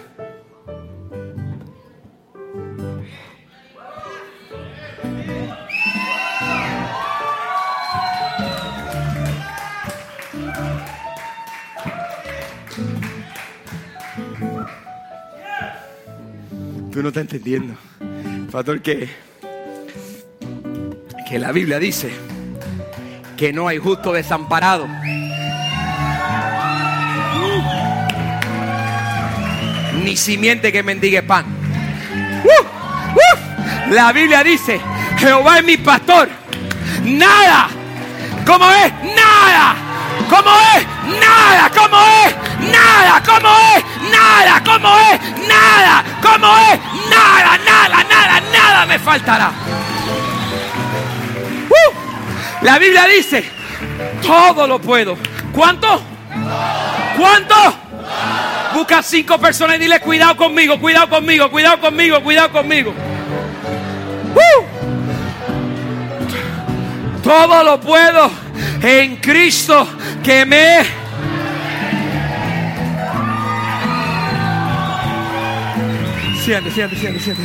Tú 16.91 17.04
no 17.04 17.10
estás 17.10 17.21
entendiendo. 17.21 17.75
Pastor, 18.52 18.82
que, 18.82 19.08
que 21.30 21.38
la 21.38 21.52
Biblia 21.52 21.78
dice 21.78 22.12
que 23.39 23.54
no 23.54 23.69
hay 23.69 23.78
justo 23.78 24.12
desamparado. 24.12 24.86
Ni 30.04 30.17
simiente 30.17 30.73
que 30.73 30.84
mendigue 30.84 31.23
pan. 31.23 31.45
La 33.91 34.12
Biblia 34.12 34.43
dice, 34.43 34.82
Jehová 35.17 35.60
es 35.60 35.63
mi 35.63 35.78
pastor. 35.78 36.28
Nada. 37.06 37.69
¿Cómo 38.45 38.69
es? 38.71 38.93
Nada. 39.15 39.75
¿Cómo 40.30 40.52
es? 40.75 40.86
Nada. 41.21 41.71
¿Cómo 41.73 41.97
es? 42.25 42.36
Nada. 42.73 43.23
¿Cómo 43.25 43.49
es? 43.73 44.12
Nada. 44.12 44.63
¿Cómo 44.65 44.97
es? 44.99 45.47
Nada. 45.47 46.04
¿Cómo 46.21 46.58
es? 46.58 46.80
Nada, 47.10 47.58
nada, 47.65 48.04
nada, 48.04 48.41
nada 48.52 48.86
me 48.86 48.99
faltará. 48.99 49.78
La 52.62 52.78
Biblia 52.78 53.06
dice, 53.06 53.43
todo 54.22 54.67
lo 54.67 54.80
puedo. 54.80 55.17
¿Cuánto? 55.54 56.02
¿Cuánto? 57.17 57.56
Busca 58.74 59.02
cinco 59.02 59.38
personas 59.39 59.78
y 59.78 59.80
dile, 59.80 60.00
cuidado 60.02 60.36
conmigo, 60.36 60.80
cuidado 60.80 61.10
conmigo, 61.10 61.50
cuidado 61.50 61.80
conmigo, 61.80 62.22
cuidado 62.22 62.52
conmigo. 62.52 62.93
Uh, 64.36 64.63
todo 67.24 67.63
lo 67.63 67.80
puedo 67.80 68.30
en 68.82 69.17
Cristo 69.17 69.88
que 70.24 70.45
me 70.45 71.00
Siente, 76.43 76.72
siente, 76.72 76.95
siente, 76.95 77.19
siente, 77.19 77.43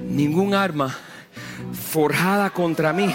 Ningún 0.00 0.54
arma 0.54 0.96
forjada 1.72 2.50
contra 2.50 2.92
mí. 2.92 3.14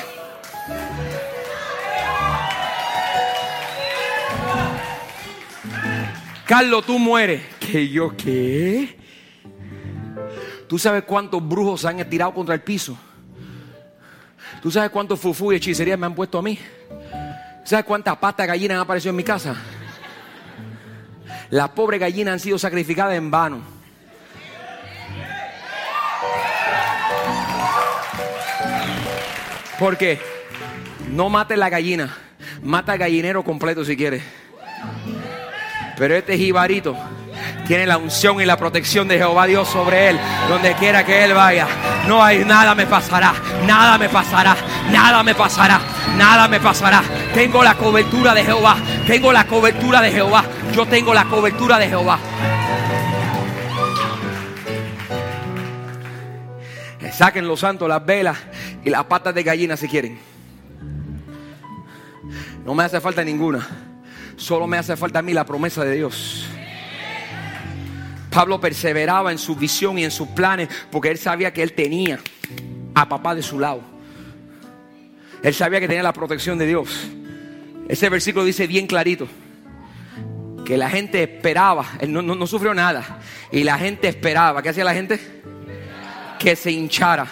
Carlos, 6.46 6.86
tú 6.86 7.00
mueres. 7.00 7.42
¿Que 7.60 7.90
yo 7.90 8.16
qué? 8.16 8.98
¿Tú 10.68 10.78
sabes 10.78 11.04
cuántos 11.04 11.48
brujos 11.48 11.82
se 11.82 11.88
han 11.88 12.00
estirado 12.00 12.34
contra 12.34 12.54
el 12.56 12.62
piso? 12.62 12.98
¿Tú 14.62 14.72
sabes 14.72 14.90
cuántos 14.90 15.20
fufú 15.20 15.52
y 15.52 15.56
hechicerías 15.56 15.98
me 15.98 16.06
han 16.06 16.16
puesto 16.16 16.38
a 16.38 16.42
mí? 16.42 16.58
¿Sabes 17.64 17.86
cuántas 17.86 18.18
patas 18.18 18.48
gallinas 18.48 18.76
han 18.76 18.82
aparecido 18.82 19.10
en 19.10 19.16
mi 19.16 19.24
casa? 19.24 19.56
Las 21.50 21.70
pobres 21.70 22.00
gallinas 22.00 22.34
han 22.34 22.40
sido 22.40 22.58
sacrificadas 22.58 23.16
en 23.16 23.30
vano. 23.30 23.75
Porque 29.80 30.20
no 31.12 31.30
mate 31.30 31.58
la 31.58 31.70
gallina, 31.70 32.16
mata 32.64 32.94
al 32.94 32.98
gallinero 32.98 33.44
completo 33.44 33.84
si 33.84 33.98
quieres. 33.98 34.24
Pero 35.98 36.16
este 36.16 36.38
jibarito 36.38 36.96
tiene 37.68 37.86
la 37.86 37.98
unción 37.98 38.42
y 38.42 38.46
la 38.46 38.58
protección 38.58 39.08
de 39.08 39.18
Jehová 39.18 39.48
Dios 39.48 39.68
sobre 39.68 40.10
él, 40.10 40.20
donde 40.50 40.74
quiera 40.76 41.06
que 41.06 41.24
él 41.24 41.34
vaya. 41.34 41.68
No 42.08 42.24
hay 42.24 42.46
nada 42.46 42.76
me 42.76 42.86
pasará, 42.86 43.34
nada 43.66 43.98
me 43.98 44.10
pasará, 44.10 44.56
nada 44.92 45.24
me 45.24 45.34
pasará, 45.36 45.80
nada 46.18 46.48
me 46.48 46.60
pasará. 46.60 47.02
Tengo 47.34 47.64
la 47.64 47.76
cobertura 47.76 48.34
de 48.34 48.44
Jehová, 48.44 48.78
tengo 49.08 49.32
la 49.34 49.46
cobertura 49.46 50.02
de 50.02 50.12
Jehová. 50.12 50.44
Yo 50.74 50.86
tengo 50.86 51.14
la 51.14 51.26
cobertura 51.26 51.80
de 51.80 51.88
Jehová. 51.88 52.20
Saquen 57.12 57.48
los 57.48 57.62
santos 57.62 57.88
las 57.88 58.06
velas 58.06 58.38
y 58.86 58.90
las 58.92 59.04
patas 59.06 59.34
de 59.34 59.44
gallina 59.44 59.76
si 59.76 59.88
quieren. 59.88 60.18
No 62.64 62.76
me 62.76 62.84
hace 62.84 63.02
falta 63.02 63.24
ninguna. 63.24 63.68
Solo 64.38 64.68
me 64.68 64.78
hace 64.78 64.96
falta 64.96 65.20
a 65.20 65.22
mí 65.24 65.34
la 65.34 65.46
promesa 65.46 65.84
de 65.84 65.96
Dios. 65.96 66.48
Pablo 68.30 68.62
perseveraba 68.62 69.32
en 69.32 69.40
su 69.40 69.56
visión 69.56 69.98
y 69.98 70.04
en 70.04 70.12
sus 70.12 70.28
planes 70.30 70.70
porque 70.92 71.10
él 71.10 71.18
sabía 71.18 71.52
que 71.52 71.64
él 71.64 71.74
tenía 71.74 72.20
a 72.94 73.10
papá 73.10 73.34
de 73.34 73.42
su 73.42 73.60
lado. 73.60 73.82
Él 75.42 75.54
sabía 75.54 75.80
que 75.80 75.88
tenía 75.88 76.04
la 76.04 76.14
protección 76.14 76.58
de 76.58 76.68
Dios. 76.68 77.08
Ese 77.88 78.10
versículo 78.10 78.46
dice 78.46 78.68
bien 78.68 78.88
clarito 78.88 79.28
que 80.64 80.78
la 80.78 80.90
gente 80.90 81.24
esperaba, 81.24 81.86
él 82.00 82.12
no, 82.12 82.22
no, 82.22 82.48
sufrió 82.48 82.74
nada, 82.74 83.20
y 83.52 83.64
la 83.64 83.78
gente 83.78 84.08
esperaba. 84.08 84.62
¿Qué 84.62 84.70
hacía 84.70 84.84
la 84.84 84.94
gente? 84.94 85.20
Que 86.40 86.56
se 86.56 86.72
hinchara. 86.72 87.28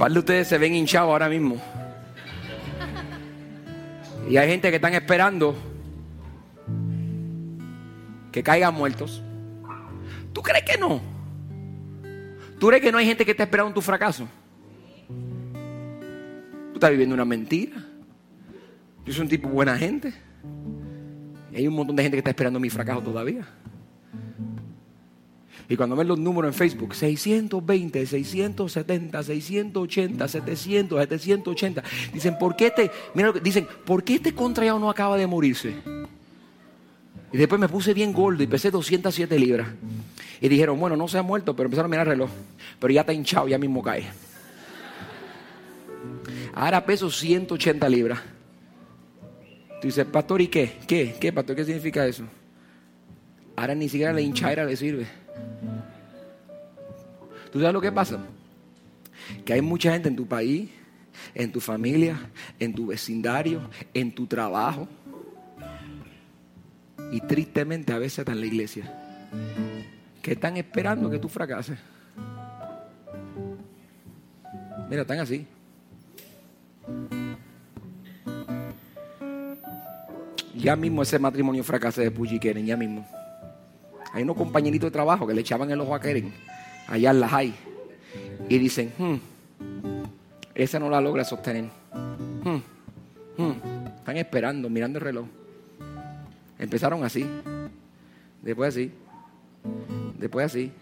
Par 0.00 0.10
de 0.10 0.18
ustedes 0.18 0.48
se 0.48 0.56
ven 0.56 0.74
hinchados 0.74 1.10
ahora 1.10 1.28
mismo. 1.28 1.60
Y 4.30 4.38
hay 4.38 4.48
gente 4.48 4.70
que 4.70 4.76
están 4.76 4.94
esperando 4.94 5.54
que 8.32 8.42
caigan 8.42 8.72
muertos. 8.72 9.22
¿Tú 10.32 10.40
crees 10.40 10.64
que 10.64 10.78
no? 10.78 11.02
¿Tú 12.58 12.68
crees 12.68 12.82
que 12.82 12.90
no 12.90 12.96
hay 12.96 13.04
gente 13.04 13.26
que 13.26 13.32
está 13.32 13.42
esperando 13.42 13.74
tu 13.74 13.82
fracaso? 13.82 14.26
Tú 15.06 16.76
estás 16.76 16.90
viviendo 16.92 17.14
una 17.14 17.26
mentira. 17.26 17.76
Yo 19.04 19.12
soy 19.12 19.24
un 19.24 19.28
tipo 19.28 19.50
buena 19.50 19.76
gente. 19.76 20.14
Y 21.52 21.56
hay 21.56 21.68
un 21.68 21.74
montón 21.74 21.94
de 21.94 22.04
gente 22.04 22.16
que 22.16 22.20
está 22.20 22.30
esperando 22.30 22.58
mi 22.58 22.70
fracaso 22.70 23.02
todavía. 23.02 23.46
Y 25.70 25.76
cuando 25.76 25.94
ven 25.94 26.08
los 26.08 26.18
números 26.18 26.52
en 26.52 26.54
Facebook, 26.54 26.94
620, 26.96 28.04
670, 28.04 29.22
680, 29.22 30.28
700, 30.28 30.98
780, 30.98 31.82
dicen, 32.12 32.36
¿por 32.40 32.56
qué 32.56 32.66
este, 32.66 32.90
mira 33.14 33.30
dicen, 33.30 33.68
¿por 33.84 34.02
qué 34.02 34.16
este 34.16 34.34
contrallado 34.34 34.80
no 34.80 34.90
acaba 34.90 35.16
de 35.16 35.28
morirse? 35.28 35.76
Y 37.32 37.38
después 37.38 37.60
me 37.60 37.68
puse 37.68 37.94
bien 37.94 38.12
gordo 38.12 38.42
y 38.42 38.48
pesé 38.48 38.72
207 38.72 39.38
libras. 39.38 39.68
Y 40.40 40.48
dijeron, 40.48 40.80
bueno, 40.80 40.96
no 40.96 41.06
se 41.06 41.18
ha 41.18 41.22
muerto, 41.22 41.54
pero 41.54 41.68
empezaron 41.68 41.88
a 41.88 41.92
mirar 41.92 42.08
el 42.08 42.14
reloj. 42.14 42.30
Pero 42.80 42.92
ya 42.92 43.02
está 43.02 43.12
hinchado, 43.12 43.46
ya 43.46 43.56
mismo 43.56 43.80
cae. 43.80 44.08
Ahora 46.52 46.84
peso 46.84 47.08
180 47.08 47.88
libras. 47.88 48.18
Tú 49.80 49.86
dices, 49.86 50.04
pastor, 50.04 50.40
¿y 50.40 50.48
qué? 50.48 50.78
¿Qué? 50.88 51.14
¿Qué, 51.20 51.32
pastor? 51.32 51.54
¿Qué 51.54 51.64
significa 51.64 52.04
eso? 52.04 52.24
Ahora 53.54 53.76
ni 53.76 53.88
siquiera 53.88 54.12
la 54.12 54.20
hinchadera 54.20 54.64
le 54.64 54.76
sirve. 54.76 55.06
¿Tú 57.52 57.58
sabes 57.58 57.74
lo 57.74 57.80
que 57.80 57.90
pasa? 57.90 58.18
Que 59.44 59.54
hay 59.54 59.62
mucha 59.62 59.92
gente 59.92 60.08
en 60.08 60.16
tu 60.16 60.26
país, 60.26 60.70
en 61.34 61.50
tu 61.50 61.60
familia, 61.60 62.16
en 62.58 62.74
tu 62.74 62.86
vecindario, 62.86 63.60
en 63.92 64.14
tu 64.14 64.26
trabajo. 64.26 64.88
Y 67.12 67.20
tristemente 67.20 67.92
a 67.92 67.98
veces 67.98 68.20
están 68.20 68.36
en 68.36 68.40
la 68.40 68.46
iglesia. 68.46 68.92
Que 70.22 70.32
están 70.32 70.56
esperando 70.56 71.10
que 71.10 71.18
tú 71.18 71.28
fracases. 71.28 71.78
Mira, 74.88 75.02
están 75.02 75.18
así. 75.18 75.46
Ya 80.54 80.76
mismo 80.76 81.02
ese 81.02 81.18
matrimonio 81.18 81.64
fracasa 81.64 82.02
de 82.02 82.10
Puyi 82.10 82.38
ya 82.38 82.76
mismo. 82.76 83.06
Hay 84.12 84.22
unos 84.22 84.36
compañeritos 84.36 84.88
de 84.88 84.90
trabajo 84.90 85.26
que 85.26 85.34
le 85.34 85.40
echaban 85.40 85.70
el 85.70 85.80
ojo 85.80 85.94
a 85.94 86.00
Keren, 86.00 86.32
allá 86.88 87.10
en 87.10 87.20
las 87.20 87.32
hay. 87.32 87.54
Y 88.48 88.58
dicen, 88.58 88.92
hmm, 88.98 89.14
esa 90.54 90.78
no 90.78 90.90
la 90.90 91.00
logra 91.00 91.24
sostener. 91.24 91.64
Hmm, 92.44 92.60
hmm". 93.36 93.52
Están 93.98 94.16
esperando, 94.16 94.68
mirando 94.68 94.98
el 94.98 95.04
reloj. 95.04 95.26
Empezaron 96.58 97.04
así, 97.04 97.26
después 98.42 98.74
así, 98.74 98.92
después 100.18 100.46
así, 100.46 100.72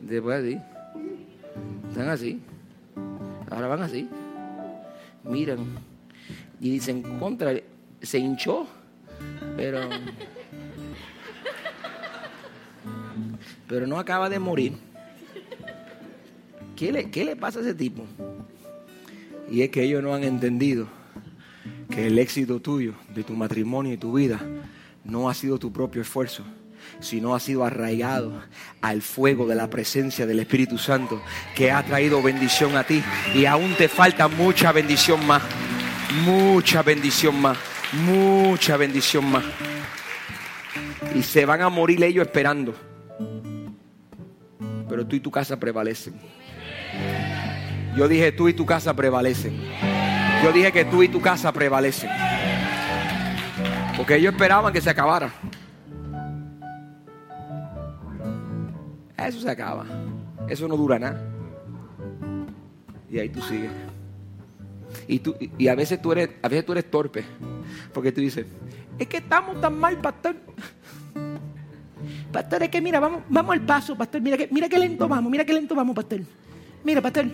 después 0.00 0.40
así. 0.40 0.60
Están 1.90 2.08
así, 2.08 2.40
ahora 3.50 3.68
van 3.68 3.82
así. 3.82 4.08
Miran 5.22 5.58
y 6.60 6.70
dicen, 6.70 7.02
contra, 7.18 7.52
se 8.00 8.18
hinchó, 8.18 8.66
pero, 9.56 9.80
pero 13.68 13.86
no 13.86 13.98
acaba 13.98 14.28
de 14.28 14.38
morir. 14.38 14.72
¿Qué 16.76 16.92
le, 16.92 17.10
¿Qué 17.10 17.24
le 17.24 17.36
pasa 17.36 17.60
a 17.60 17.62
ese 17.62 17.74
tipo? 17.74 18.04
Y 19.50 19.62
es 19.62 19.70
que 19.70 19.82
ellos 19.82 20.02
no 20.02 20.14
han 20.14 20.24
entendido 20.24 20.86
que 21.90 22.06
el 22.06 22.18
éxito 22.18 22.60
tuyo, 22.60 22.94
de 23.14 23.22
tu 23.22 23.34
matrimonio 23.34 23.92
y 23.92 23.96
tu 23.96 24.12
vida, 24.14 24.40
no 25.04 25.28
ha 25.28 25.34
sido 25.34 25.58
tu 25.58 25.72
propio 25.72 26.02
esfuerzo, 26.02 26.42
sino 27.00 27.34
ha 27.34 27.40
sido 27.40 27.64
arraigado 27.64 28.42
al 28.80 29.02
fuego 29.02 29.46
de 29.46 29.54
la 29.54 29.70
presencia 29.70 30.26
del 30.26 30.40
Espíritu 30.40 30.78
Santo 30.78 31.22
que 31.54 31.70
ha 31.70 31.84
traído 31.84 32.22
bendición 32.22 32.76
a 32.76 32.84
ti. 32.84 33.02
Y 33.34 33.44
aún 33.44 33.74
te 33.74 33.88
falta 33.88 34.28
mucha 34.28 34.72
bendición 34.72 35.24
más, 35.26 35.42
mucha 36.24 36.82
bendición 36.82 37.40
más 37.40 37.58
mucha 37.94 38.76
bendición 38.76 39.30
más. 39.30 39.44
Y 41.14 41.22
se 41.22 41.46
van 41.46 41.62
a 41.62 41.68
morir 41.68 42.02
ellos 42.02 42.26
esperando. 42.26 42.74
Pero 44.94 45.08
tú 45.08 45.16
y 45.16 45.20
tu 45.20 45.28
casa 45.28 45.58
prevalecen. 45.58 46.14
Yo 47.96 48.06
dije, 48.06 48.30
tú 48.30 48.48
y 48.48 48.54
tu 48.54 48.64
casa 48.64 48.94
prevalecen. 48.94 49.60
Yo 50.40 50.52
dije 50.52 50.70
que 50.70 50.84
tú 50.84 51.02
y 51.02 51.08
tu 51.08 51.20
casa 51.20 51.52
prevalecen. 51.52 52.08
Porque 53.96 54.14
ellos 54.14 54.34
esperaban 54.34 54.72
que 54.72 54.80
se 54.80 54.88
acabara. 54.88 55.32
Eso 59.16 59.40
se 59.40 59.50
acaba. 59.50 59.84
Eso 60.48 60.68
no 60.68 60.76
dura 60.76 60.96
nada. 61.00 61.20
Y 63.10 63.18
ahí 63.18 63.30
tú 63.30 63.42
sigues. 63.42 63.72
Y, 65.08 65.18
tú, 65.18 65.34
y 65.58 65.66
a, 65.66 65.74
veces 65.74 66.00
tú 66.00 66.12
eres, 66.12 66.30
a 66.40 66.48
veces 66.48 66.64
tú 66.64 66.70
eres 66.70 66.88
torpe. 66.88 67.24
Porque 67.92 68.12
tú 68.12 68.20
dices, 68.20 68.46
es 68.96 69.08
que 69.08 69.16
estamos 69.16 69.60
tan 69.60 69.76
mal, 69.76 69.98
pastor. 69.98 70.36
Pastor, 72.34 72.64
es 72.64 72.68
que 72.68 72.80
mira, 72.80 72.98
vamos, 72.98 73.22
vamos 73.28 73.52
al 73.52 73.60
paso, 73.60 73.96
pastor. 73.96 74.20
Mira 74.20 74.36
que, 74.36 74.48
mira 74.50 74.68
qué 74.68 74.76
lento 74.76 75.06
vamos, 75.06 75.30
mira 75.30 75.44
qué 75.44 75.52
lento 75.52 75.72
vamos, 75.72 75.94
pastor. 75.94 76.20
Mira, 76.82 77.00
pastor, 77.00 77.26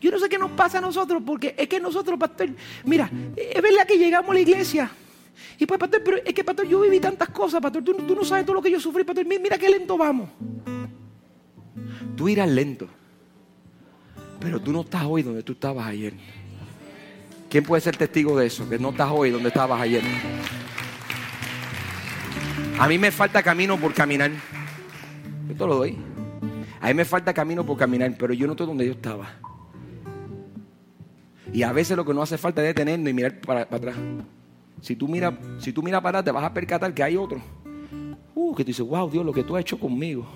yo 0.00 0.10
no 0.10 0.18
sé 0.18 0.26
qué 0.26 0.38
nos 0.38 0.52
pasa 0.52 0.78
a 0.78 0.80
nosotros, 0.80 1.22
porque 1.24 1.54
es 1.58 1.68
que 1.68 1.78
nosotros, 1.78 2.18
pastor, 2.18 2.48
mira, 2.86 3.10
es 3.36 3.60
verdad 3.60 3.86
que 3.86 3.98
llegamos 3.98 4.30
a 4.30 4.32
la 4.32 4.40
iglesia. 4.40 4.90
Y 5.58 5.66
pues, 5.66 5.78
pastor, 5.78 6.00
pero 6.02 6.16
es 6.24 6.32
que, 6.32 6.42
pastor, 6.42 6.66
yo 6.66 6.80
viví 6.80 6.98
tantas 6.98 7.28
cosas, 7.28 7.60
pastor, 7.60 7.84
tú, 7.84 7.92
tú 7.92 8.14
no 8.14 8.24
sabes 8.24 8.46
todo 8.46 8.54
lo 8.54 8.62
que 8.62 8.70
yo 8.70 8.80
sufrí, 8.80 9.04
pastor. 9.04 9.26
Mira 9.26 9.58
qué 9.58 9.68
lento 9.68 9.98
vamos. 9.98 10.30
Tú 12.16 12.26
irás 12.30 12.48
lento, 12.48 12.88
pero 14.40 14.62
tú 14.62 14.72
no 14.72 14.80
estás 14.80 15.02
hoy 15.04 15.22
donde 15.22 15.42
tú 15.42 15.52
estabas 15.52 15.86
ayer. 15.86 16.14
¿Quién 17.50 17.64
puede 17.64 17.82
ser 17.82 17.98
testigo 17.98 18.38
de 18.38 18.46
eso? 18.46 18.66
Que 18.66 18.78
no 18.78 18.88
estás 18.90 19.10
hoy 19.12 19.30
donde 19.30 19.48
estabas 19.48 19.78
ayer. 19.78 20.02
A 22.78 22.86
mí 22.86 22.98
me 22.98 23.10
falta 23.10 23.42
camino 23.42 23.76
por 23.76 23.92
caminar. 23.92 24.30
Yo 25.48 25.54
te 25.54 25.66
lo 25.66 25.76
doy. 25.76 25.96
A 26.80 26.88
mí 26.88 26.94
me 26.94 27.04
falta 27.04 27.34
camino 27.34 27.64
por 27.64 27.76
caminar, 27.76 28.14
pero 28.18 28.32
yo 28.32 28.46
no 28.46 28.52
estoy 28.52 28.66
donde 28.66 28.86
yo 28.86 28.92
estaba. 28.92 29.30
Y 31.52 31.62
a 31.62 31.72
veces 31.72 31.96
lo 31.96 32.04
que 32.04 32.14
no 32.14 32.22
hace 32.22 32.38
falta 32.38 32.62
es 32.62 32.68
detenernos 32.68 33.10
y 33.10 33.14
mirar 33.14 33.40
para, 33.40 33.62
atrás. 33.62 33.96
Si 34.80 34.94
tú 34.94 35.08
miras 35.08 35.34
si 35.58 35.72
tú 35.72 35.82
miras 35.82 36.00
para 36.00 36.20
atrás, 36.20 36.26
te 36.26 36.30
vas 36.30 36.44
a 36.44 36.54
percatar 36.54 36.94
que 36.94 37.02
hay 37.02 37.16
otro. 37.16 37.40
Uh, 38.34 38.54
que 38.54 38.64
tú 38.64 38.68
dices, 38.68 38.86
wow, 38.86 39.10
Dios, 39.10 39.24
lo 39.24 39.32
que 39.32 39.42
tú 39.42 39.56
has 39.56 39.62
hecho 39.62 39.80
conmigo. 39.80 40.26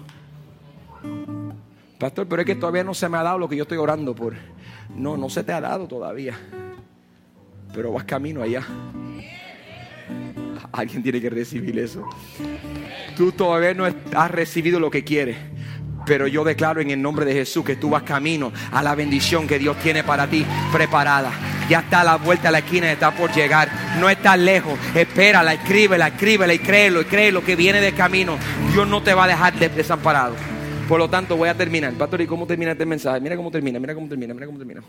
Pastor, 1.99 2.27
pero 2.27 2.43
es 2.43 2.47
que 2.47 2.57
todavía 2.57 2.83
no 2.83 2.95
se 2.95 3.09
me 3.09 3.19
ha 3.19 3.23
dado 3.23 3.39
lo 3.39 3.49
que 3.49 3.57
yo 3.57 3.63
estoy 3.63 3.79
orando 3.79 4.15
por. 4.15 4.35
No, 4.97 5.17
no 5.17 5.29
se 5.29 5.45
te 5.45 5.53
ha 5.53 5.61
dado 5.61 5.87
todavía 5.87 6.37
pero 7.73 7.93
vas 7.93 8.05
camino 8.05 8.43
allá. 8.43 8.63
Alguien 10.73 11.03
tiene 11.03 11.21
que 11.21 11.31
recibir 11.31 11.79
eso. 11.79 12.09
Tú 13.17 13.33
todavía 13.33 13.75
no 13.75 13.85
has 13.85 14.31
recibido 14.31 14.81
lo 14.81 14.91
que 14.91 15.05
quieres. 15.05 15.37
Pero 16.07 16.27
yo 16.27 16.43
declaro 16.43 16.81
en 16.81 16.91
el 16.91 17.01
nombre 17.01 17.25
de 17.25 17.33
Jesús 17.33 17.65
que 17.65 17.77
tú 17.77 17.91
vas 17.91 18.03
camino 18.03 18.53
a 18.73 18.83
la 18.83 18.95
bendición 18.95 19.47
que 19.47 19.59
Dios 19.59 19.77
tiene 19.79 20.03
para 20.03 20.27
ti 20.27 20.45
preparada. 20.73 21.31
Ya 21.69 21.81
está 21.81 22.03
la 22.03 22.17
vuelta 22.17 22.49
a 22.49 22.51
la 22.51 22.59
esquina, 22.59 22.91
está 22.91 23.13
por 23.13 23.33
llegar. 23.33 23.69
No 24.01 24.11
está 24.11 24.37
lejos. 24.37 24.79
Espérala, 24.95 25.55
escríbela, 25.55 26.09
escríbela 26.09 26.55
y 26.55 26.59
créelo 26.59 27.03
y 27.03 27.05
créelo 27.05 27.45
que 27.45 27.55
viene 27.55 27.81
de 27.81 27.93
camino. 27.93 28.37
Dios 28.73 28.89
no 28.89 29.03
te 29.03 29.15
va 29.15 29.25
a 29.25 29.29
dejar 29.29 29.55
desamparado. 29.55 30.35
Por 30.89 30.99
lo 30.99 31.09
tanto, 31.09 31.37
voy 31.37 31.49
a 31.49 31.55
terminar. 31.55 31.93
Pastor, 31.93 32.21
¿y 32.21 32.27
cómo 32.27 32.47
termina 32.47 32.73
este 32.73 32.85
mensaje? 32.85 33.21
Mira 33.21 33.37
cómo 33.37 33.51
termina, 33.51 33.79
mira 33.79 33.95
cómo 33.95 34.09
termina, 34.09 34.35
mira 34.35 34.47
cómo 34.47 34.59
termina. 34.59 34.83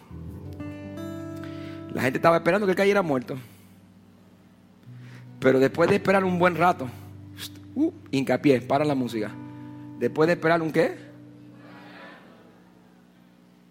La 1.93 2.01
gente 2.01 2.17
estaba 2.17 2.37
esperando 2.37 2.65
que 2.65 2.71
él 2.71 2.77
cayera 2.77 3.01
muerto. 3.03 3.37
Pero 5.43 5.59
después 5.59 5.89
de 5.89 5.97
esperar 5.97 6.23
un 6.23 6.39
buen 6.39 6.55
rato, 6.55 6.87
uh, 7.75 7.91
hincapié, 8.11 8.61
para 8.61 8.85
la 8.85 8.95
música. 8.95 9.29
Después 9.99 10.27
de 10.27 10.33
esperar 10.33 10.61
un 10.61 10.71
qué? 10.71 10.95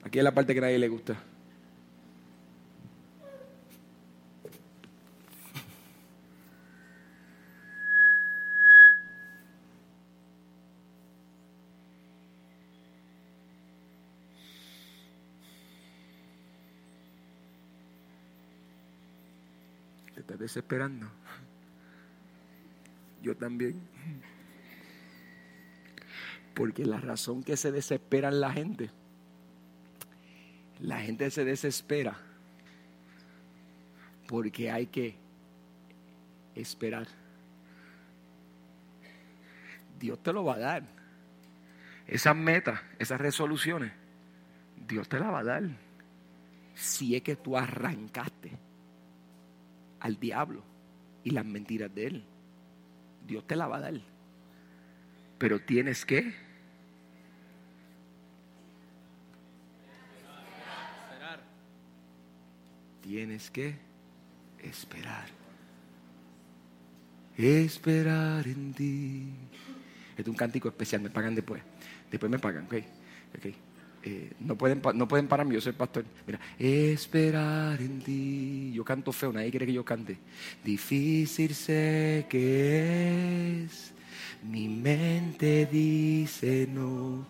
Aquí 0.05 0.19
es 0.19 0.25
la 0.25 0.35
parte 0.35 0.53
que 0.53 0.59
a 0.59 0.63
nadie 0.63 0.79
le 0.79 0.89
gusta. 0.89 1.17
Te 20.15 20.21
estás 20.21 20.38
desesperando. 20.38 21.21
Yo 23.23 23.37
también. 23.37 23.81
Porque 26.54 26.85
la 26.85 27.00
razón 27.00 27.42
que 27.42 27.56
se 27.56 27.73
desespera 27.73 28.29
en 28.29 28.40
la 28.40 28.52
gente, 28.52 28.90
la 30.81 31.00
gente 31.00 31.31
se 31.31 31.44
desespera 31.44 32.18
porque 34.27 34.70
hay 34.70 34.87
que 34.87 35.14
esperar. 36.54 37.06
Dios 39.98 40.23
te 40.23 40.33
lo 40.33 40.44
va 40.44 40.54
a 40.54 40.58
dar. 40.58 40.83
Esas 42.06 42.35
metas, 42.35 42.81
esas 42.98 43.20
resoluciones, 43.20 43.92
Dios 44.88 45.08
te 45.08 45.18
las 45.20 45.33
va 45.33 45.40
a 45.40 45.44
dar. 45.44 45.62
Si 46.75 47.14
es 47.14 47.23
que 47.23 47.37
tú 47.37 47.56
arrancaste 47.56 48.50
al 50.00 50.18
diablo 50.18 50.64
y 51.23 51.31
las 51.31 51.44
mentiras 51.44 51.94
de 51.94 52.06
él. 52.06 52.25
Dios 53.27 53.46
te 53.46 53.56
la 53.56 53.66
va 53.66 53.77
a 53.77 53.81
dar. 53.81 53.94
Pero 55.38 55.60
tienes 55.60 56.04
que 56.04 56.35
Tienes 63.02 63.50
que 63.50 63.75
esperar. 64.62 65.27
Esperar 67.37 68.46
en 68.46 68.73
ti. 68.73 69.29
Este 70.10 70.23
es 70.23 70.29
un 70.29 70.37
cántico 70.37 70.68
especial, 70.68 71.02
me 71.02 71.10
pagan 71.10 71.35
después. 71.35 71.62
Después 72.10 72.31
me 72.31 72.38
pagan, 72.38 72.64
ok. 72.66 72.75
okay. 73.37 73.56
Eh, 74.05 74.33
no, 74.40 74.57
pueden, 74.57 74.83
no 74.94 75.07
pueden 75.07 75.29
pararme, 75.29 75.55
yo 75.55 75.61
soy 75.61 75.73
pastor. 75.73 76.05
Mira, 76.27 76.40
esperar 76.59 77.81
en 77.81 78.00
ti. 78.00 78.73
Yo 78.75 78.85
canto 78.85 79.13
feo, 79.13 79.33
nadie 79.33 79.50
quiere 79.50 79.67
que 79.67 79.73
yo 79.73 79.85
cante. 79.85 80.19
Difícil 80.65 81.55
sé 81.55 82.27
que 82.29 83.65
es. 83.65 83.92
Mi 84.42 84.69
mente 84.69 85.67
dice 85.67 86.67
no, 86.69 87.25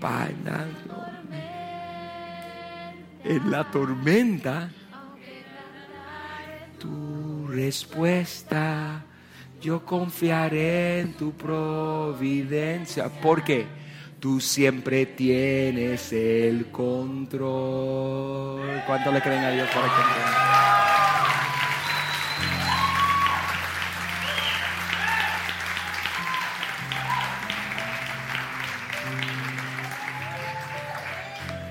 parándome 0.00 0.70
en 3.24 3.50
la 3.50 3.70
tormenta. 3.70 4.70
Tu 6.78 7.46
respuesta, 7.48 9.04
yo 9.60 9.84
confiaré 9.84 11.00
en 11.00 11.12
tu 11.14 11.32
providencia. 11.32 13.08
¿Por 13.20 13.44
qué? 13.44 13.66
Tú 14.20 14.38
siempre 14.38 15.06
tienes 15.06 16.12
el 16.12 16.70
control. 16.70 18.60
¿Cuánto 18.86 19.10
le 19.12 19.22
creen 19.22 19.44
a 19.44 19.50
Dios 19.50 19.66
para 19.70 19.86
que 19.86 20.89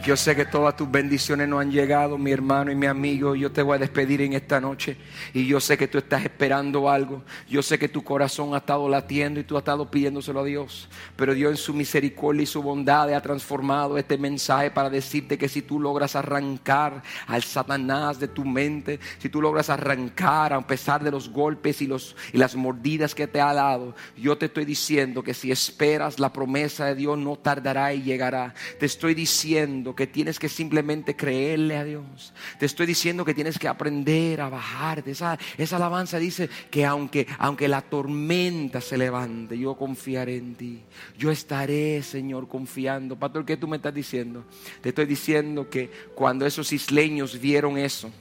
Yo 0.05 0.15
sé 0.15 0.33
que 0.33 0.45
todas 0.45 0.77
tus 0.77 0.89
bendiciones 0.89 1.49
no 1.49 1.59
han 1.59 1.71
llegado, 1.71 2.17
mi 2.17 2.31
hermano 2.31 2.71
y 2.71 2.75
mi 2.75 2.85
amigo. 2.85 3.35
Yo 3.35 3.51
te 3.51 3.61
voy 3.61 3.75
a 3.75 3.79
despedir 3.79 4.21
en 4.21 4.31
esta 4.31 4.61
noche. 4.61 4.95
Y 5.33 5.45
yo 5.45 5.59
sé 5.59 5.77
que 5.77 5.89
tú 5.89 5.97
estás 5.97 6.23
esperando 6.23 6.89
algo. 6.89 7.21
Yo 7.49 7.61
sé 7.61 7.77
que 7.77 7.89
tu 7.89 8.01
corazón 8.01 8.53
ha 8.53 8.59
estado 8.59 8.87
latiendo 8.87 9.41
y 9.41 9.43
tú 9.43 9.57
has 9.57 9.61
estado 9.61 9.91
pidiéndoselo 9.91 10.39
a 10.39 10.45
Dios. 10.45 10.87
Pero 11.17 11.33
Dios 11.33 11.51
en 11.51 11.57
su 11.57 11.73
misericordia 11.73 12.43
y 12.43 12.45
su 12.45 12.63
bondad 12.63 13.13
ha 13.13 13.21
transformado 13.21 13.97
este 13.97 14.17
mensaje 14.17 14.71
para 14.71 14.89
decirte 14.89 15.37
que 15.37 15.49
si 15.49 15.61
tú 15.61 15.81
logras 15.81 16.15
arrancar 16.15 17.03
al 17.27 17.43
Satanás 17.43 18.19
de 18.19 18.29
tu 18.29 18.45
mente, 18.45 19.01
si 19.17 19.27
tú 19.27 19.41
logras 19.41 19.69
arrancar 19.69 20.53
a 20.53 20.65
pesar 20.65 21.03
de 21.03 21.11
los 21.11 21.29
golpes 21.29 21.81
y, 21.81 21.87
los, 21.87 22.15
y 22.31 22.37
las 22.37 22.55
mordidas 22.55 23.13
que 23.13 23.27
te 23.27 23.41
ha 23.41 23.53
dado, 23.53 23.95
yo 24.17 24.37
te 24.37 24.45
estoy 24.45 24.63
diciendo 24.63 25.23
que 25.23 25.33
si 25.33 25.51
esperas 25.51 26.19
la 26.19 26.31
promesa 26.31 26.85
de 26.85 26.95
Dios 26.95 27.17
no 27.17 27.35
tardará 27.35 27.93
y 27.93 28.01
llegará. 28.01 28.53
Te 28.79 28.85
estoy 28.85 29.13
diciendo 29.13 29.88
que 29.95 30.07
tienes 30.07 30.39
que 30.39 30.49
simplemente 30.49 31.15
creerle 31.15 31.77
a 31.77 31.83
Dios. 31.83 32.33
Te 32.57 32.65
estoy 32.65 32.85
diciendo 32.85 33.25
que 33.25 33.33
tienes 33.33 33.57
que 33.59 33.67
aprender 33.67 34.41
a 34.41 34.49
bajar 34.49 35.03
de 35.03 35.11
esa, 35.11 35.37
esa 35.57 35.75
alabanza. 35.75 36.17
Dice 36.19 36.49
que 36.69 36.85
aunque, 36.85 37.27
aunque 37.37 37.67
la 37.67 37.81
tormenta 37.81 38.81
se 38.81 38.97
levante, 38.97 39.57
yo 39.57 39.75
confiaré 39.75 40.37
en 40.37 40.55
ti. 40.55 40.83
Yo 41.17 41.31
estaré, 41.31 42.01
Señor, 42.03 42.47
confiando. 42.47 43.17
Pastor, 43.17 43.45
¿qué 43.45 43.57
tú 43.57 43.67
me 43.67 43.77
estás 43.77 43.93
diciendo? 43.93 44.43
Te 44.81 44.89
estoy 44.89 45.05
diciendo 45.05 45.69
que 45.69 45.89
cuando 46.15 46.45
esos 46.45 46.71
isleños 46.73 47.39
vieron 47.39 47.77
eso, 47.77 48.11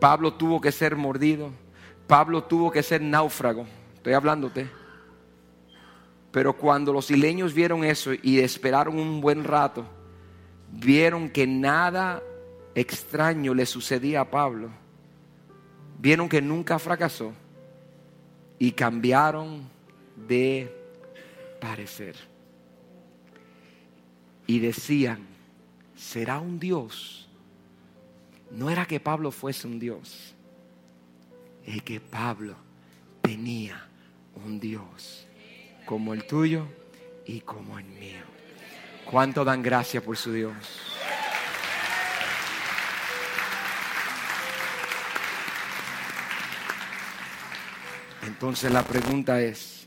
Pablo 0.00 0.34
tuvo 0.34 0.60
que 0.60 0.72
ser 0.72 0.96
mordido. 0.96 1.50
Pablo 2.06 2.44
tuvo 2.44 2.70
que 2.70 2.82
ser 2.82 3.00
náufrago. 3.00 3.66
Estoy 3.96 4.12
hablándote. 4.12 4.68
Pero 6.30 6.52
cuando 6.52 6.92
los 6.92 7.10
isleños 7.10 7.54
vieron 7.54 7.84
eso 7.84 8.10
y 8.20 8.40
esperaron 8.40 8.98
un 8.98 9.20
buen 9.20 9.44
rato, 9.44 9.86
vieron 10.72 11.28
que 11.28 11.46
nada 11.46 12.22
extraño 12.74 13.54
le 13.54 13.66
sucedía 13.66 14.22
a 14.22 14.30
Pablo, 14.30 14.70
vieron 15.98 16.28
que 16.28 16.42
nunca 16.42 16.78
fracasó 16.78 17.32
y 18.58 18.72
cambiaron 18.72 19.68
de 20.16 20.74
parecer. 21.60 22.16
Y 24.46 24.58
decían, 24.58 25.26
¿será 25.96 26.38
un 26.38 26.58
Dios? 26.58 27.28
No 28.50 28.70
era 28.70 28.86
que 28.86 29.00
Pablo 29.00 29.30
fuese 29.30 29.66
un 29.66 29.78
Dios, 29.78 30.34
es 31.64 31.82
que 31.82 32.00
Pablo 32.00 32.54
tenía 33.22 33.88
un 34.44 34.60
Dios 34.60 35.26
como 35.86 36.12
el 36.12 36.26
tuyo 36.26 36.66
y 37.24 37.40
como 37.40 37.78
el 37.78 37.86
mío. 37.86 38.33
¿Cuánto 39.10 39.44
dan 39.44 39.62
gracias 39.62 40.02
por 40.02 40.16
su 40.16 40.32
Dios? 40.32 40.54
Entonces 48.26 48.72
la 48.72 48.82
pregunta 48.82 49.40
es, 49.40 49.86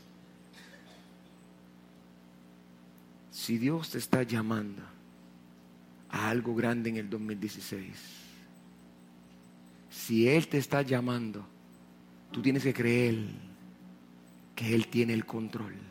si 3.30 3.58
Dios 3.58 3.90
te 3.90 3.98
está 3.98 4.22
llamando 4.22 4.82
a 6.10 6.28
algo 6.28 6.54
grande 6.54 6.90
en 6.90 6.96
el 6.96 7.10
2016, 7.10 8.18
si 9.90 10.28
Él 10.28 10.48
te 10.48 10.58
está 10.58 10.82
llamando, 10.82 11.46
tú 12.32 12.40
tienes 12.40 12.62
que 12.62 12.72
creer 12.72 13.26
que 14.54 14.74
Él 14.74 14.88
tiene 14.88 15.12
el 15.12 15.24
control. 15.24 15.87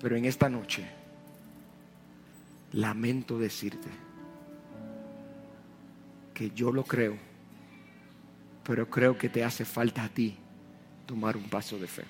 Pero 0.00 0.16
en 0.16 0.24
esta 0.24 0.48
noche, 0.48 0.86
lamento 2.72 3.38
decirte 3.38 3.88
que 6.34 6.50
yo 6.50 6.70
lo 6.70 6.84
creo, 6.84 7.16
pero 8.62 8.88
creo 8.88 9.18
que 9.18 9.28
te 9.28 9.42
hace 9.42 9.64
falta 9.64 10.04
a 10.04 10.08
ti 10.08 10.36
tomar 11.06 11.36
un 11.36 11.48
paso 11.48 11.78
de 11.78 11.88
fe. 11.88 12.04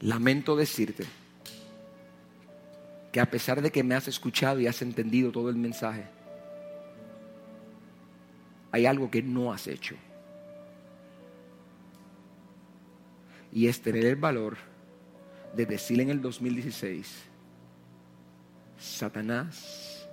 Lamento 0.00 0.54
decirte 0.54 1.04
que 3.10 3.20
a 3.20 3.30
pesar 3.30 3.62
de 3.62 3.72
que 3.72 3.82
me 3.82 3.94
has 3.94 4.06
escuchado 4.06 4.60
y 4.60 4.66
has 4.66 4.82
entendido 4.82 5.32
todo 5.32 5.48
el 5.48 5.56
mensaje, 5.56 6.04
hay 8.70 8.86
algo 8.86 9.10
que 9.10 9.22
no 9.22 9.52
has 9.52 9.66
hecho. 9.66 9.96
Y 13.52 13.68
es 13.68 13.80
tener 13.80 14.04
el 14.04 14.16
valor 14.16 14.73
de 15.56 15.66
decir 15.66 16.00
en 16.00 16.10
el 16.10 16.20
2016, 16.20 17.24
Satanás, 18.78 20.08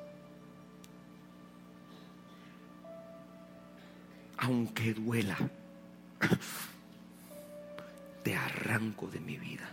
aunque 4.37 4.93
duela, 4.93 5.37
te 8.23 8.35
arranco 8.35 9.07
de 9.07 9.19
mi 9.19 9.37
vida. 9.37 9.69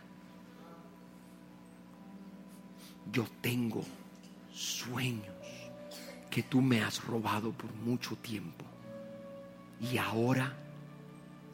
Yo 3.13 3.27
tengo 3.41 3.85
sueños 4.53 5.35
que 6.31 6.43
tú 6.43 6.61
me 6.61 6.83
has 6.83 7.05
robado 7.05 7.53
por 7.53 7.73
mucho 7.75 8.17
tiempo. 8.17 8.65
Y 9.81 9.97
ahora 9.99 10.55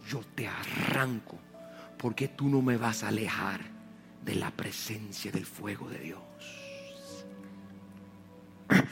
yo 0.09 0.21
te 0.35 0.49
arranco 0.49 1.39
porque 1.99 2.29
tú 2.29 2.49
no 2.49 2.63
me 2.63 2.77
vas 2.77 3.03
a 3.03 3.09
alejar 3.09 3.61
de 4.25 4.35
la 4.37 4.51
presencia 4.51 5.31
del 5.31 5.45
fuego 5.45 5.89
de 5.91 5.99
Dios. 5.99 6.21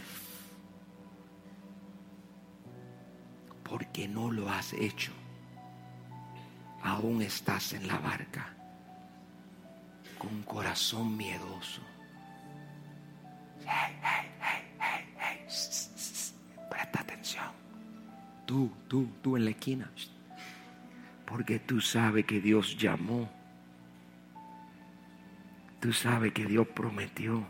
Porque 3.65 4.07
no 4.07 4.31
lo 4.31 4.51
has 4.51 4.73
hecho. 4.75 5.13
Aún 6.83 7.23
estás 7.23 7.73
en 7.73 7.87
la 7.87 7.99
barca 7.99 8.55
con 10.19 10.43
corazón 10.43 11.17
miedoso. 11.17 11.81
Presta 16.71 17.01
atención. 17.01 17.47
Tú, 18.47 18.71
tú, 18.89 19.09
tú 19.23 19.37
en 19.37 19.45
la 19.47 19.51
esquina. 19.51 19.91
Porque 21.27 21.59
tú 21.59 21.81
sabes 21.81 22.25
que 22.27 22.41
Dios 22.41 22.77
llamó. 22.77 23.42
Tú 25.83 25.93
sabes 25.93 26.33
que 26.33 26.47
Dios 26.47 26.69
prometió. 26.69 27.45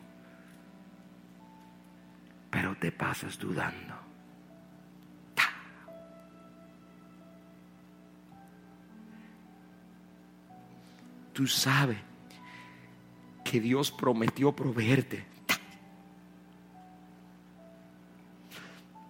Pero 2.51 2.75
te 2.79 2.91
pasas 2.91 3.39
dudando. 3.39 3.95
Tú 11.35 11.47
sabes 11.47 11.99
que 13.45 13.61
Dios 13.61 13.93
prometió 13.93 14.57
proveerte. 14.57 15.27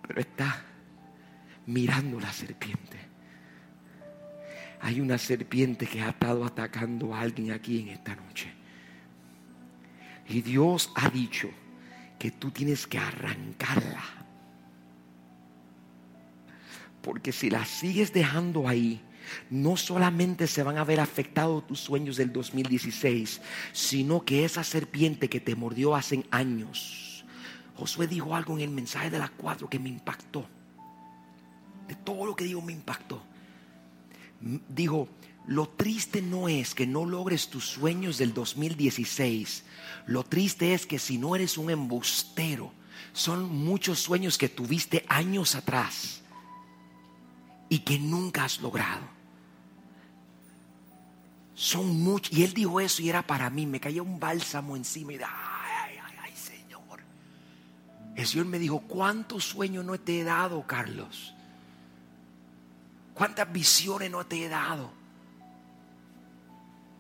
Pero 0.09 0.21
está 0.21 0.65
mirando 1.67 2.19
la 2.19 2.33
serpiente. 2.33 2.99
Hay 4.81 5.01
una 5.01 5.17
serpiente 5.17 5.87
que 5.87 6.03
ha 6.03 6.09
estado 6.09 6.45
atacando 6.45 7.15
a 7.15 7.21
alguien 7.21 7.53
aquí 7.53 7.83
en 7.83 7.91
esta 7.91 8.17
noche. 8.17 8.62
Y 10.29 10.43
Dios 10.43 10.91
ha 10.95 11.09
dicho 11.11 11.51
que 12.19 12.31
tú 12.31 12.51
tienes 12.51 12.87
que 12.87 12.99
arrancarla. 12.99 14.03
Porque 17.03 17.33
si 17.33 17.51
la 17.51 17.65
sigues 17.65 18.13
dejando 18.13 18.69
ahí, 18.69 19.03
no 19.51 19.77
solamente 19.77 20.47
se 20.47 20.63
van 20.63 20.79
a 20.79 20.85
ver 20.85 21.01
afectados 21.01 21.67
tus 21.67 21.81
sueños 21.81 22.17
del 22.17 22.33
2016, 22.33 23.41
sino 23.73 24.25
que 24.25 24.45
esa 24.45 24.65
serpiente 24.65 25.29
que 25.29 25.41
te 25.41 25.57
mordió 25.57 25.95
hace 25.95 26.25
años. 26.31 27.25
Josué 27.75 28.07
dijo 28.07 28.37
algo 28.37 28.55
en 28.55 28.61
el 28.61 28.71
mensaje 28.71 29.11
de 29.11 29.19
las 29.19 29.31
cuatro 29.31 29.69
que 29.69 29.79
me 29.79 29.89
impactó. 29.89 30.47
De 31.89 31.95
todo 31.97 32.27
lo 32.27 32.37
que 32.37 32.45
dijo 32.45 32.63
me 32.63 32.73
impactó. 32.73 33.23
Dijo, 34.69 35.09
lo 35.47 35.69
triste 35.69 36.23
no 36.23 36.49
es 36.49 36.75
que 36.75 36.87
no 36.87 37.05
logres 37.05 37.49
tus 37.49 37.67
sueños 37.67 38.19
del 38.19 38.33
2016. 38.33 39.65
Lo 40.07 40.25
triste 40.25 40.73
es 40.73 40.87
que 40.87 40.99
si 40.99 41.19
no 41.19 41.35
eres 41.35 41.59
un 41.59 41.71
embustero, 41.71 42.73
son 43.13 43.49
muchos 43.51 43.99
sueños 43.99 44.39
que 44.39 44.49
tuviste 44.49 45.05
años 45.09 45.55
atrás 45.55 46.23
y 47.69 47.81
que 47.81 47.99
nunca 47.99 48.45
has 48.45 48.61
logrado. 48.61 49.03
Son 51.55 52.01
muchos. 52.01 52.37
Y 52.37 52.45
él 52.45 52.55
dijo 52.55 52.81
eso 52.81 53.03
y 53.03 53.09
era 53.09 53.27
para 53.27 53.51
mí. 53.51 53.67
Me 53.67 53.81
caía 53.81 54.03
un 54.03 54.21
bálsamo 54.21 54.77
encima 54.77 55.13
y 55.13 55.19
de, 55.19 55.25
ay, 55.25 55.99
ay, 56.03 56.17
ay, 56.23 56.33
Señor. 56.37 57.01
El 58.15 58.27
Señor 58.27 58.47
me 58.47 58.59
dijo, 58.59 58.81
¿cuántos 58.81 59.45
sueños 59.45 59.85
no 59.85 59.99
te 59.99 60.21
he 60.21 60.25
dado, 60.25 60.65
Carlos? 60.67 61.35
¿Cuántas 63.13 63.53
visiones 63.53 64.11
no 64.11 64.25
te 64.25 64.45
he 64.45 64.49
dado? 64.49 65.02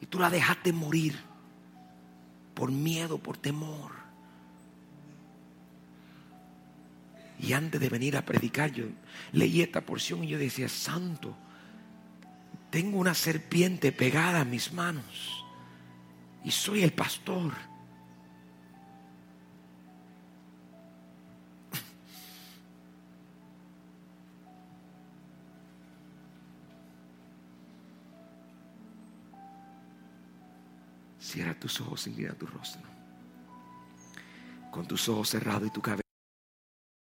Y 0.03 0.07
tú 0.07 0.19
la 0.19 0.29
dejaste 0.29 0.73
morir 0.73 1.19
por 2.55 2.71
miedo, 2.71 3.19
por 3.19 3.39
temor. 3.39 3.93
Y 7.39 7.55
antes 7.55 7.81
de 7.81 7.89
venir 7.89 8.17
a 8.17 8.25
predicar, 8.25 8.73
yo 8.73 8.85
leí 9.33 9.63
esta 9.63 9.81
porción 9.81 10.25
y 10.25 10.29
yo 10.29 10.39
decía, 10.39 10.69
Santo, 10.69 11.35
tengo 12.71 12.99
una 12.99 13.15
serpiente 13.15 13.93
pegada 13.93 14.41
a 14.41 14.45
mis 14.45 14.73
manos 14.73 15.45
y 16.45 16.51
soy 16.51 16.83
el 16.83 16.93
pastor. 16.93 17.53
Cierra 31.33 31.59
tus 31.59 31.81
ojos, 31.81 32.07
y 32.09 32.11
mira 32.11 32.35
tu 32.35 32.45
rostro. 32.45 32.83
Con 34.71 34.87
tus 34.87 35.09
ojos 35.09 35.31
cerrados 35.31 35.67
y 35.67 35.71
tu 35.71 35.81
cabeza. 35.81 36.02